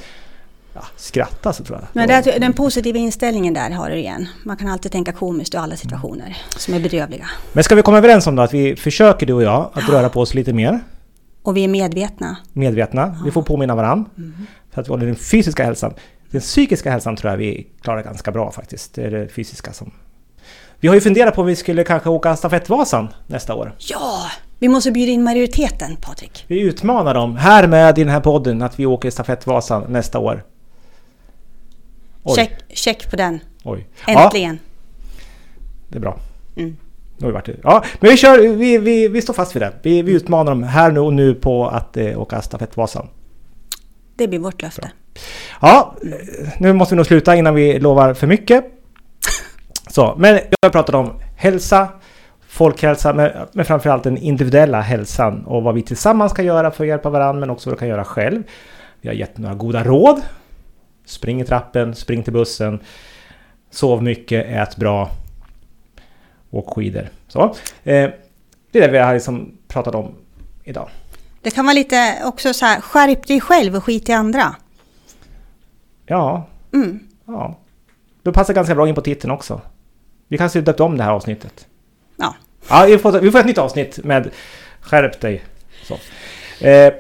ja, 0.74 0.82
skratta 0.96 1.54
så 1.54 1.64
tror 1.64 1.80
jag. 1.80 1.88
Men 1.94 2.24
det, 2.24 2.40
den 2.40 2.54
positiva 2.54 2.98
inställningen 2.98 3.54
där 3.54 3.70
har 3.70 3.90
du 3.90 3.96
igen. 3.96 4.28
Man 4.44 4.58
kan 4.58 4.68
alltid 4.68 4.92
tänka 4.92 5.12
komiskt 5.12 5.54
i 5.54 5.58
alla 5.58 5.76
situationer 5.76 6.26
mm. 6.26 6.38
som 6.58 6.74
är 6.74 6.80
bedrövliga. 6.80 7.26
Men 7.54 7.64
ska 7.64 7.76
vi 7.76 7.82
komma 7.82 7.98
överens 7.98 8.28
om 8.28 8.36
då 8.36 8.42
att 8.44 8.54
vi 8.54 8.76
försöker 8.76 9.26
du 9.26 9.34
och 9.34 9.44
jag 9.44 9.70
att 9.74 9.90
röra 9.90 10.10
på 10.10 10.22
oss 10.22 10.34
lite 10.34 10.54
mer? 10.54 10.80
Och 11.44 11.58
vi 11.58 11.64
är 11.64 11.68
medvetna. 11.68 12.38
Medvetna. 12.54 13.22
Vi 13.26 13.32
får 13.32 13.42
påminna 13.42 13.76
varandra. 13.76 14.10
Mm. 14.18 14.34
För 14.76 14.82
att 14.82 14.88
vi 14.88 14.92
håller 14.92 15.06
den 15.06 15.16
fysiska 15.16 15.64
hälsan. 15.64 15.94
Den 16.32 16.42
psykiska 16.42 16.92
hälsan 16.92 17.16
tror 17.16 17.32
jag 17.32 17.38
vi 17.38 17.68
klarar 17.82 18.04
ganska 18.04 18.32
bra 18.32 18.52
faktiskt. 18.52 18.94
Det 18.94 19.04
är 19.04 19.12
det 19.12 19.28
fysiska 19.28 19.74
som... 19.74 19.92
Vi 20.80 20.88
har 20.88 20.96
ju 20.96 21.02
funderat 21.02 21.36
på 21.36 21.42
om 21.42 21.48
vi 21.48 21.56
skulle 21.56 21.84
kanske 21.84 22.10
åka 22.10 22.36
stafettvasan 22.36 23.08
nästa 23.28 23.56
år. 23.56 23.76
Ja! 23.78 24.32
Vi 24.60 24.68
måste 24.68 24.92
bjuda 24.92 25.12
in 25.12 25.24
majoriteten, 25.24 25.96
Patrik. 25.96 26.46
Vi 26.48 26.62
utmanar 26.62 27.14
dem 27.14 27.36
här 27.36 27.68
med 27.68 27.98
i 27.98 28.04
den 28.04 28.14
här 28.14 28.20
podden 28.20 28.62
att 28.62 28.80
vi 28.80 28.86
åker 28.86 29.10
stafettvasan 29.10 29.84
nästa 29.90 30.20
år. 30.20 30.44
Check, 32.36 32.52
check 32.70 33.10
på 33.10 33.16
den. 33.16 33.40
Oj. 33.64 33.88
Äntligen. 34.08 34.60
Ja, 34.62 35.24
det 35.88 35.98
är 35.98 36.02
bra. 36.02 36.20
Mm. 36.56 36.78
Nu 37.18 37.26
har 37.26 37.28
vi 37.28 37.34
varit 37.34 37.60
Ja, 37.64 37.84
men 38.00 38.12
vi, 38.12 38.18
kör, 38.18 38.56
vi, 38.56 38.78
vi, 38.78 39.08
vi 39.08 39.22
står 39.22 39.34
fast 39.34 39.56
vid 39.56 39.62
det. 39.62 39.74
Vi, 39.82 40.02
vi 40.02 40.12
utmanar 40.12 40.52
dem 40.52 40.64
här 40.64 40.92
nu 40.92 41.00
och 41.00 41.14
nu 41.14 41.34
på 41.34 41.68
att 41.68 41.98
eh, 41.98 42.22
åka 42.22 42.42
stafettvasan. 42.42 43.08
Det 44.16 44.28
blir 44.28 44.40
vårt 44.40 44.62
löfte. 44.62 44.82
Bra. 44.82 44.92
Ja, 45.62 45.96
nu 46.58 46.74
måste 46.74 46.96
vi 46.96 46.98
nog 46.98 47.06
sluta 47.06 47.36
innan 47.36 47.56
vi 47.56 47.80
lovar 47.80 48.14
för 48.14 48.28
mycket. 48.28 48.66
Så, 49.90 50.16
men 50.18 50.40
jag 50.62 50.72
pratat 50.72 50.96
om 50.96 51.14
hälsa, 51.36 51.88
folkhälsa, 52.48 53.14
men, 53.14 53.32
men 53.52 53.66
framförallt 53.66 54.04
den 54.04 54.18
individuella 54.18 54.82
hälsan 54.82 55.46
och 55.46 55.64
vad 55.64 55.76
vi 55.76 55.82
tillsammans 55.82 56.34
kan 56.34 56.46
göra 56.46 56.72
för 56.72 56.84
att 56.84 56.88
hjälpa 56.88 57.10
varandra, 57.10 57.40
men 57.40 57.50
också 57.50 57.70
vad 57.70 57.78
du 57.78 57.80
kan 57.80 57.88
göra 57.88 58.04
själv. 58.04 58.44
Vi 59.02 59.10
har 59.10 59.16
gett 59.16 59.38
några 59.38 59.56
goda 59.56 59.84
råd 59.84 60.22
Spring 61.06 61.42
i 61.42 61.46
trappen, 61.46 61.96
spring 61.96 62.24
till 62.24 62.34
bussen. 62.34 62.80
Sov 63.70 64.04
mycket, 64.04 64.46
ät 64.46 64.78
bra. 64.78 65.10
Åk 66.52 66.74
skidor. 66.74 67.10
Så. 67.28 67.44
Eh, 67.84 68.10
det 68.72 68.80
är 68.80 68.82
det 68.82 68.88
vi 68.88 68.98
har 68.98 69.14
liksom 69.14 69.58
pratat 69.68 69.96
om 69.96 70.16
idag. 70.64 70.90
Det 71.46 71.52
kan 71.52 71.66
vara 71.66 71.74
lite 71.74 72.22
också 72.24 72.54
så 72.54 72.66
här, 72.66 72.82
skärp 72.82 73.28
dig 73.28 73.42
själv 73.42 73.76
och 73.76 73.84
skit 73.84 74.10
i 74.10 74.12
andra. 74.12 74.56
Ja. 76.06 76.48
Mm. 76.74 77.00
ja. 77.26 77.58
Det 78.24 78.32
passar 78.32 78.54
ganska 78.54 78.76
bra 78.76 78.88
in 78.88 78.96
på 78.96 79.02
titeln 79.02 79.32
också. 79.32 79.62
Vi 80.28 80.38
kanske 80.38 80.62
döpt 80.62 80.80
om 80.80 80.98
det 80.98 81.04
här 81.04 81.12
avsnittet. 81.12 81.68
Ja. 82.18 82.36
Ja, 82.70 82.86
vi 82.88 82.98
får, 82.98 83.20
vi 83.20 83.32
får 83.32 83.40
ett 83.40 83.46
nytt 83.46 83.58
avsnitt 83.58 84.00
med 84.04 84.30
Skärp 84.82 85.22
dig. 85.22 85.44
Så. 85.84 85.94
Eh, 86.66 86.94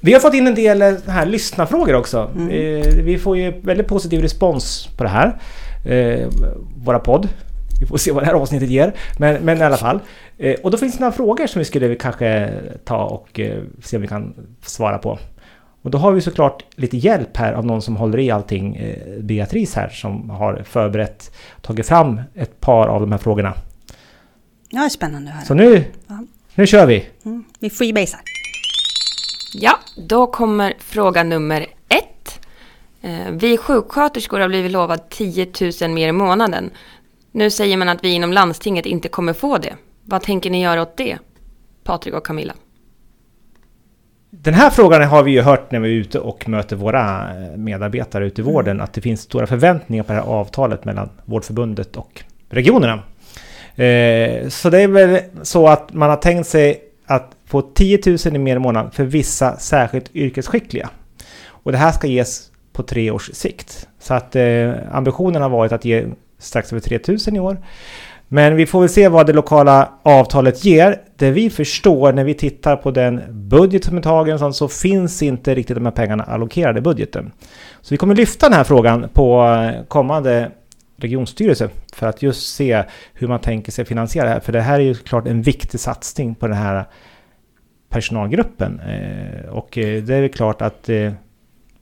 vi 0.00 0.12
har 0.12 0.20
fått 0.20 0.34
in 0.34 0.46
en 0.46 0.54
del 0.54 0.82
eh, 0.82 0.94
här 1.06 1.26
lyssnarfrågor 1.26 1.94
också. 1.94 2.30
Mm. 2.36 2.48
Eh, 2.48 3.04
vi 3.04 3.18
får 3.18 3.36
ju 3.36 3.60
väldigt 3.60 3.88
positiv 3.88 4.22
respons 4.22 4.88
på 4.96 5.04
det 5.04 5.10
här. 5.10 5.38
Eh, 5.84 6.28
våra 6.84 6.98
podd. 6.98 7.28
Vi 7.80 7.86
får 7.86 7.96
se 7.96 8.12
vad 8.12 8.22
det 8.22 8.26
här 8.26 8.34
avsnittet 8.34 8.68
ger. 8.68 8.92
Men, 9.18 9.44
men 9.44 9.58
i 9.58 9.62
alla 9.62 9.76
fall. 9.76 10.00
och 10.62 10.70
då 10.70 10.76
finns 10.76 10.94
det 10.94 11.00
några 11.00 11.12
frågor 11.12 11.46
som 11.46 11.58
vi 11.58 11.64
skulle 11.64 11.94
kanske 11.94 12.50
ta 12.84 13.04
och 13.04 13.40
se 13.82 13.96
om 13.96 14.02
vi 14.02 14.08
kan 14.08 14.34
svara 14.62 14.98
på. 14.98 15.18
Och 15.82 15.90
då 15.90 15.98
har 15.98 16.12
vi 16.12 16.20
såklart 16.20 16.64
lite 16.76 16.96
hjälp 16.96 17.36
här 17.36 17.52
av 17.52 17.66
någon 17.66 17.82
som 17.82 17.96
håller 17.96 18.18
i 18.18 18.30
allting. 18.30 18.94
Beatrice 19.20 19.74
här 19.74 19.88
som 19.88 20.30
har 20.30 20.62
förberett, 20.64 21.34
tagit 21.62 21.86
fram 21.86 22.20
ett 22.34 22.60
par 22.60 22.88
av 22.88 23.00
de 23.00 23.12
här 23.12 23.18
frågorna. 23.18 23.54
Ja, 24.68 24.88
spännande 24.90 25.30
att 25.30 25.34
höra. 25.34 25.44
Så 25.44 25.54
nu, 25.54 25.84
ja. 26.06 26.24
nu 26.54 26.66
kör 26.66 26.86
vi! 26.86 27.06
Mm, 27.24 27.44
vi 27.58 27.70
freebasar. 27.70 28.20
Ja, 29.54 29.78
då 29.96 30.26
kommer 30.26 30.74
fråga 30.78 31.22
nummer 31.22 31.66
ett. 31.88 32.40
Eh, 33.02 33.30
vi 33.32 33.56
sjuksköterskor 33.56 34.40
har 34.40 34.48
blivit 34.48 34.72
lovad 34.72 35.08
10 35.08 35.46
000 35.80 35.90
mer 35.90 36.08
i 36.08 36.12
månaden. 36.12 36.70
Nu 37.36 37.50
säger 37.50 37.76
man 37.76 37.88
att 37.88 38.04
vi 38.04 38.12
inom 38.12 38.32
landstinget 38.32 38.86
inte 38.86 39.08
kommer 39.08 39.32
få 39.32 39.58
det. 39.58 39.74
Vad 40.04 40.22
tänker 40.22 40.50
ni 40.50 40.62
göra 40.62 40.82
åt 40.82 40.96
det? 40.96 41.18
Patrik 41.84 42.14
och 42.14 42.26
Camilla. 42.26 42.54
Den 44.30 44.54
här 44.54 44.70
frågan 44.70 45.02
har 45.02 45.22
vi 45.22 45.30
ju 45.30 45.40
hört 45.40 45.70
när 45.70 45.80
vi 45.80 45.88
är 45.88 45.92
ute 45.92 46.18
och 46.18 46.48
möter 46.48 46.76
våra 46.76 47.30
eh, 47.30 47.56
medarbetare 47.56 48.26
ute 48.26 48.40
i 48.40 48.42
mm. 48.42 48.54
vården, 48.54 48.80
att 48.80 48.92
det 48.92 49.00
finns 49.00 49.20
stora 49.20 49.46
förväntningar 49.46 50.04
på 50.04 50.12
det 50.12 50.18
här 50.18 50.26
avtalet 50.26 50.84
mellan 50.84 51.10
Vårdförbundet 51.24 51.96
och 51.96 52.24
regionerna. 52.48 52.94
Eh, 53.74 54.48
så 54.48 54.70
det 54.70 54.80
är 54.80 54.88
väl 54.88 55.20
så 55.42 55.68
att 55.68 55.92
man 55.92 56.10
har 56.10 56.16
tänkt 56.16 56.48
sig 56.48 56.82
att 57.06 57.30
få 57.46 57.62
10 57.62 57.98
000 58.06 58.16
i 58.24 58.38
mer 58.38 58.56
i 58.56 58.58
månaden 58.58 58.90
för 58.90 59.04
vissa 59.04 59.56
särskilt 59.56 60.16
yrkesskickliga. 60.16 60.90
Och 61.46 61.72
det 61.72 61.78
här 61.78 61.92
ska 61.92 62.06
ges 62.06 62.50
på 62.72 62.82
tre 62.82 63.10
års 63.10 63.30
sikt. 63.32 63.88
Så 63.98 64.14
att 64.14 64.36
eh, 64.36 64.72
ambitionen 64.92 65.42
har 65.42 65.48
varit 65.48 65.72
att 65.72 65.84
ge 65.84 66.06
strax 66.44 66.72
över 66.72 66.80
3000 66.80 67.36
i 67.36 67.40
år. 67.40 67.58
Men 68.28 68.56
vi 68.56 68.66
får 68.66 68.80
väl 68.80 68.88
se 68.88 69.08
vad 69.08 69.26
det 69.26 69.32
lokala 69.32 69.92
avtalet 70.02 70.64
ger. 70.64 71.00
Det 71.16 71.30
vi 71.30 71.50
förstår 71.50 72.12
när 72.12 72.24
vi 72.24 72.34
tittar 72.34 72.76
på 72.76 72.90
den 72.90 73.22
budget 73.30 73.84
som 73.84 73.96
är 73.96 74.02
tagen 74.02 74.54
så 74.54 74.68
finns 74.68 75.22
inte 75.22 75.54
riktigt 75.54 75.76
de 75.76 75.84
här 75.84 75.92
pengarna 75.92 76.24
allokerade 76.24 76.78
i 76.78 76.82
budgeten. 76.82 77.32
Så 77.80 77.94
vi 77.94 77.96
kommer 77.96 78.14
lyfta 78.14 78.48
den 78.48 78.56
här 78.56 78.64
frågan 78.64 79.08
på 79.12 79.44
eh, 79.44 79.84
kommande 79.88 80.50
regionstyrelse 80.96 81.68
för 81.92 82.06
att 82.06 82.22
just 82.22 82.54
se 82.54 82.84
hur 83.12 83.28
man 83.28 83.40
tänker 83.40 83.72
sig 83.72 83.84
finansiera 83.84 84.24
det 84.24 84.32
här. 84.32 84.40
För 84.40 84.52
det 84.52 84.60
här 84.60 84.80
är 84.80 84.84
ju 84.84 84.94
klart 84.94 85.26
en 85.26 85.42
viktig 85.42 85.80
satsning 85.80 86.34
på 86.34 86.46
den 86.46 86.56
här 86.56 86.84
personalgruppen. 87.88 88.80
Eh, 88.80 89.48
och 89.48 89.78
eh, 89.78 90.02
det 90.02 90.14
är 90.14 90.20
väl 90.20 90.30
klart 90.30 90.62
att 90.62 90.90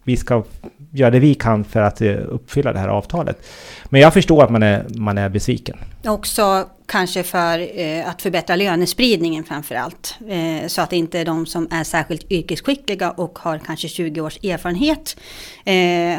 vi 0.04 0.16
ska 0.16 0.44
göra 0.92 1.10
det 1.10 1.18
vi 1.18 1.34
kan 1.34 1.64
för 1.64 1.80
att 1.80 2.02
uppfylla 2.02 2.72
det 2.72 2.78
här 2.78 2.88
avtalet. 2.88 3.46
Men 3.84 4.00
jag 4.00 4.14
förstår 4.14 4.44
att 4.44 4.50
man 4.50 4.62
är, 4.62 4.86
man 4.88 5.18
är 5.18 5.28
besviken. 5.28 5.78
Också 6.04 6.68
kanske 6.86 7.22
för 7.22 7.58
att 8.06 8.22
förbättra 8.22 8.56
lönespridningen 8.56 9.44
framför 9.44 9.74
allt. 9.74 10.18
så 10.66 10.82
att 10.82 10.92
inte 10.92 11.24
de 11.24 11.46
som 11.46 11.68
är 11.70 11.84
särskilt 11.84 12.32
yrkesskickliga 12.32 13.10
och 13.10 13.38
har 13.38 13.58
kanske 13.58 13.88
20 13.88 14.20
års 14.20 14.44
erfarenhet 14.44 15.16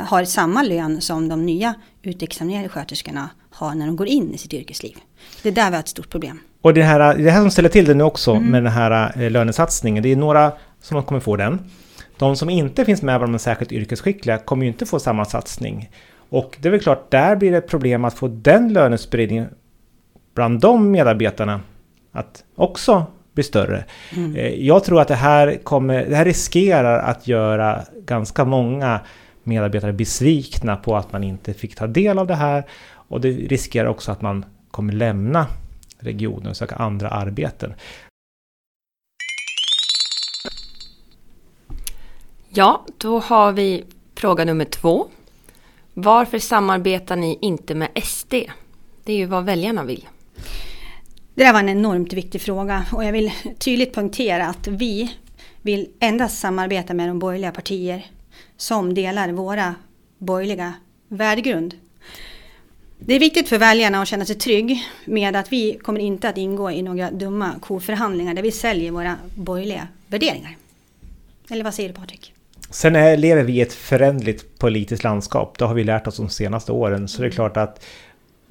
har 0.08 0.26
samma 0.26 0.64
lön 0.64 1.02
som 1.02 1.30
de 1.30 1.46
nya 1.46 1.74
utexaminerade 2.02 2.70
sköterskorna 2.70 3.30
har 3.50 3.76
när 3.76 3.86
de 3.86 3.96
går 3.96 4.08
in 4.08 4.34
i 4.34 4.38
sitt 4.38 4.54
yrkesliv. 4.54 4.98
Det 5.44 5.50
är 5.50 5.54
där 5.54 5.70
vi 5.70 5.76
har 5.76 5.80
ett 5.80 5.88
stort 5.88 6.10
problem. 6.10 6.40
Och 6.62 6.74
det 6.74 6.84
här, 6.84 7.18
det 7.18 7.32
här 7.32 7.42
som 7.42 7.52
ställer 7.52 7.70
till 7.70 7.86
det 7.86 7.94
nu 7.94 8.04
också 8.04 8.32
mm. 8.32 8.52
med 8.52 8.64
den 8.64 8.72
här 8.72 9.24
eh, 9.24 9.32
lönesatsningen, 9.32 10.04
det 10.04 10.12
är 10.12 10.16
några 10.16 10.52
som 10.82 11.04
kommer 11.04 11.22
få 11.22 11.36
den. 11.36 11.60
De 12.24 12.36
som 12.36 12.50
inte 12.50 12.86
finns 12.86 13.02
med 13.02 13.20
bland 13.20 13.34
de 13.34 13.40
särskilt 13.40 13.72
yrkesskickliga 13.72 14.38
kommer 14.38 14.64
ju 14.66 14.72
inte 14.72 14.86
få 14.86 15.00
samma 15.00 15.26
satsning. 15.26 15.90
Och 16.30 16.58
det 16.62 16.68
är 16.68 16.72
väl 16.72 16.80
klart, 16.80 17.12
där 17.12 17.36
blir 17.36 17.52
det 17.52 17.58
ett 17.58 17.68
problem 17.68 18.06
att 18.06 18.14
få 18.14 18.28
den 18.28 18.74
lönespridningen 18.74 19.50
bland 20.34 20.60
de 20.60 20.92
medarbetarna 20.92 21.62
att 22.12 22.44
också 22.56 23.06
bli 23.34 23.44
större. 23.44 23.86
Mm. 24.16 24.36
Eh, 24.36 24.66
jag 24.66 24.84
tror 24.84 25.02
att 25.02 25.08
det 25.08 25.16
här, 25.16 25.58
kommer, 25.64 26.06
det 26.06 26.16
här 26.16 26.26
riskerar 26.26 27.00
att 27.00 27.28
göra 27.28 27.82
ganska 28.06 28.46
många 28.46 29.00
medarbetare 29.44 29.94
besvikna 29.94 30.76
på 30.76 30.96
att 30.96 31.12
man 31.12 31.24
inte 31.24 31.54
fick 31.54 31.76
ta 31.76 31.88
del 31.88 32.20
av 32.20 32.28
det 32.28 32.36
här. 32.36 32.64
Och 32.92 33.22
det 33.22 33.30
riskerar 33.30 33.88
också 33.88 34.12
att 34.12 34.22
man 34.22 34.46
kommer 34.72 34.94
lämna 34.94 35.48
regionen 36.00 36.48
och 36.48 36.58
söka 36.58 36.76
andra 36.76 37.10
arbeten. 37.10 37.74
Ja, 42.56 42.86
då 42.98 43.20
har 43.20 43.52
vi 43.52 43.84
fråga 44.16 44.46
nummer 44.46 44.66
två. 44.66 45.08
Varför 45.94 46.40
samarbetar 46.40 47.16
ni 47.16 47.38
inte 47.42 47.76
med 47.76 47.90
SD? 48.04 48.34
Det 49.04 49.14
är 49.14 49.18
ju 49.18 49.26
vad 49.26 49.46
väljarna 49.46 49.84
vill. 49.84 50.08
Det 51.36 51.44
där 51.44 51.54
var 51.54 51.60
en 51.60 51.70
enormt 51.70 52.14
viktig 52.14 52.42
fråga 52.42 52.86
och 52.92 53.04
jag 53.04 53.12
vill 53.12 53.32
tydligt 53.60 53.94
poängtera 53.94 54.48
att 54.48 54.68
vi 54.68 55.16
vill 55.62 55.90
endast 56.00 56.40
samarbeta 56.40 56.94
med 56.94 57.10
de 57.10 57.20
borgerliga 57.20 57.52
partier 57.52 58.06
som 58.58 58.94
delar 58.94 59.32
våra 59.32 59.76
borgerliga 60.18 60.74
värdegrund. 61.08 61.76
Det 63.00 63.14
är 63.14 63.20
viktigt 63.20 63.50
för 63.50 63.58
väljarna 63.58 64.02
att 64.02 64.08
känna 64.08 64.26
sig 64.26 64.36
trygg 64.36 64.84
med 65.06 65.36
att 65.36 65.52
vi 65.52 65.80
kommer 65.84 66.00
inte 66.00 66.30
att 66.30 66.38
ingå 66.38 66.72
i 66.72 66.82
några 66.82 67.12
dumma 67.12 67.56
koförhandlingar 67.62 68.34
där 68.34 68.42
vi 68.42 68.52
säljer 68.52 68.92
våra 68.92 69.18
borgerliga 69.36 69.88
värderingar. 70.08 70.58
Eller 71.50 71.64
vad 71.64 71.74
säger 71.74 71.90
du 71.90 71.96
Patrik? 71.96 72.33
Sen 72.74 72.96
är, 72.96 73.18
lever 73.18 73.44
vi 73.44 73.54
i 73.54 73.62
ett 73.62 73.74
förändligt 73.74 74.60
politiskt 74.60 75.04
landskap. 75.04 75.58
Det 75.58 75.66
har 75.66 75.74
vi 75.74 75.84
lärt 75.84 76.08
oss 76.08 76.18
de 76.18 76.30
senaste 76.30 76.72
åren. 76.72 77.08
Så 77.08 77.22
det 77.22 77.24
är 77.24 77.26
mm. 77.26 77.36
klart 77.36 77.58
att 77.58 77.86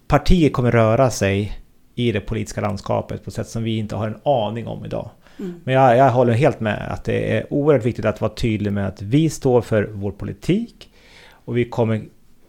partier 0.09 0.51
kommer 0.51 0.71
röra 0.71 1.11
sig 1.11 1.59
i 1.95 2.13
det 2.13 2.21
politiska 2.21 2.61
landskapet 2.61 3.25
på 3.25 3.29
ett 3.29 3.35
sätt 3.35 3.49
som 3.49 3.63
vi 3.63 3.79
inte 3.79 3.97
har 3.97 4.07
en 4.07 4.19
aning 4.25 4.67
om 4.67 4.85
idag. 4.85 5.11
Mm. 5.39 5.61
Men 5.65 5.75
jag, 5.75 5.97
jag 5.97 6.11
håller 6.11 6.33
helt 6.33 6.61
med 6.61 6.93
att 6.93 7.05
det 7.05 7.37
är 7.37 7.53
oerhört 7.53 7.85
viktigt 7.85 8.05
att 8.05 8.21
vara 8.21 8.33
tydlig 8.33 8.73
med 8.73 8.87
att 8.87 9.03
vi 9.03 9.31
står 9.31 9.61
för 9.61 9.89
vår 9.93 10.13
politik 10.13 10.91
och 11.31 11.57
vi 11.57 11.65
kommer 11.65 12.03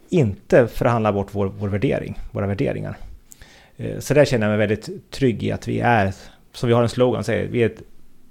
inte 0.08 0.66
förhandla 0.66 1.12
bort 1.12 1.28
vår, 1.30 1.46
vår 1.46 1.68
värdering, 1.68 2.18
våra 2.30 2.46
värderingar. 2.46 2.96
Eh, 3.76 3.98
så 3.98 4.14
där 4.14 4.24
känner 4.24 4.46
jag 4.46 4.58
mig 4.58 4.68
väldigt 4.68 5.10
trygg 5.10 5.42
i 5.42 5.52
att 5.52 5.68
vi 5.68 5.80
är, 5.80 6.14
som 6.52 6.68
vi 6.68 6.74
har 6.74 6.82
en 6.82 6.88
slogan 6.88 7.24
säger, 7.24 7.48
vi 7.48 7.62
är 7.62 7.66
ett 7.66 7.82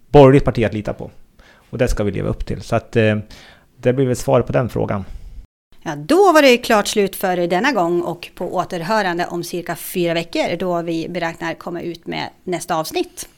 borgerligt 0.10 0.46
parti 0.46 0.64
att 0.64 0.74
lita 0.74 0.94
på. 0.94 1.12
Och 1.74 1.80
det 1.80 1.88
ska 1.88 2.04
vi 2.04 2.12
leva 2.12 2.30
upp 2.30 2.46
till. 2.46 2.62
Så 2.62 2.76
att 2.76 2.96
eh, 2.96 3.18
det 3.78 3.94
blir 3.94 4.06
väl 4.06 4.16
svaret 4.16 4.46
på 4.46 4.52
den 4.52 4.70
frågan. 4.70 5.06
Ja, 5.84 5.96
då 5.96 6.32
var 6.32 6.42
det 6.42 6.58
klart 6.58 6.88
slut 6.88 7.16
för 7.16 7.48
denna 7.48 7.72
gång 7.72 8.02
och 8.02 8.30
på 8.36 8.56
återhörande 8.56 9.26
om 9.26 9.44
cirka 9.44 9.76
fyra 9.76 10.14
veckor 10.14 10.58
då 10.58 10.82
vi 10.82 11.10
beräknar 11.10 11.54
komma 11.54 11.82
ut 11.82 12.08
med 12.08 12.30
nästa 12.44 12.76
avsnitt. 12.76 13.30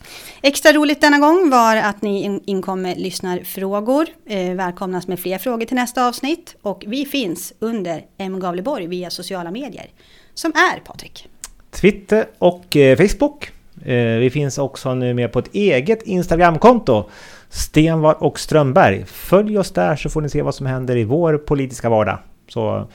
Extra 0.41 0.73
roligt 0.73 1.01
denna 1.01 1.19
gång 1.19 1.49
var 1.49 1.75
att 1.75 2.01
ni 2.01 2.41
inkom 2.45 2.81
med 2.81 2.97
lyssnarfrågor. 2.97 4.05
Eh, 4.25 4.53
välkomnas 4.53 5.07
med 5.07 5.19
fler 5.19 5.37
frågor 5.37 5.65
till 5.65 5.75
nästa 5.75 6.07
avsnitt 6.07 6.55
och 6.61 6.83
vi 6.87 7.05
finns 7.05 7.53
under 7.59 8.05
M. 8.17 8.39
Gavleborg 8.39 8.87
via 8.87 9.09
sociala 9.09 9.51
medier. 9.51 9.87
Som 10.33 10.51
är 10.51 10.79
Patrik? 10.79 11.27
Twitter 11.71 12.27
och 12.37 12.75
eh, 12.75 12.97
Facebook. 12.97 13.51
Eh, 13.85 14.19
vi 14.19 14.29
finns 14.29 14.57
också 14.57 14.95
nu 14.95 15.13
med 15.13 15.31
på 15.31 15.39
ett 15.39 15.53
eget 15.53 16.03
Instagramkonto. 16.03 17.09
Stenvar 17.55 18.23
och 18.23 18.39
Strömberg. 18.39 19.05
Följ 19.05 19.57
oss 19.57 19.71
där 19.71 19.95
så 19.95 20.09
får 20.09 20.21
ni 20.21 20.29
se 20.29 20.41
vad 20.41 20.55
som 20.55 20.65
händer 20.65 20.97
i 20.97 21.03
vår 21.03 21.37
politiska 21.37 21.89
vardag. 21.89 22.17
Så 22.47 22.87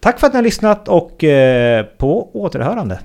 tack 0.00 0.20
för 0.20 0.26
att 0.26 0.32
ni 0.32 0.36
har 0.36 0.44
lyssnat 0.44 0.88
och 0.88 1.24
eh, 1.24 1.84
på 1.84 2.30
återhörande. 2.32 3.00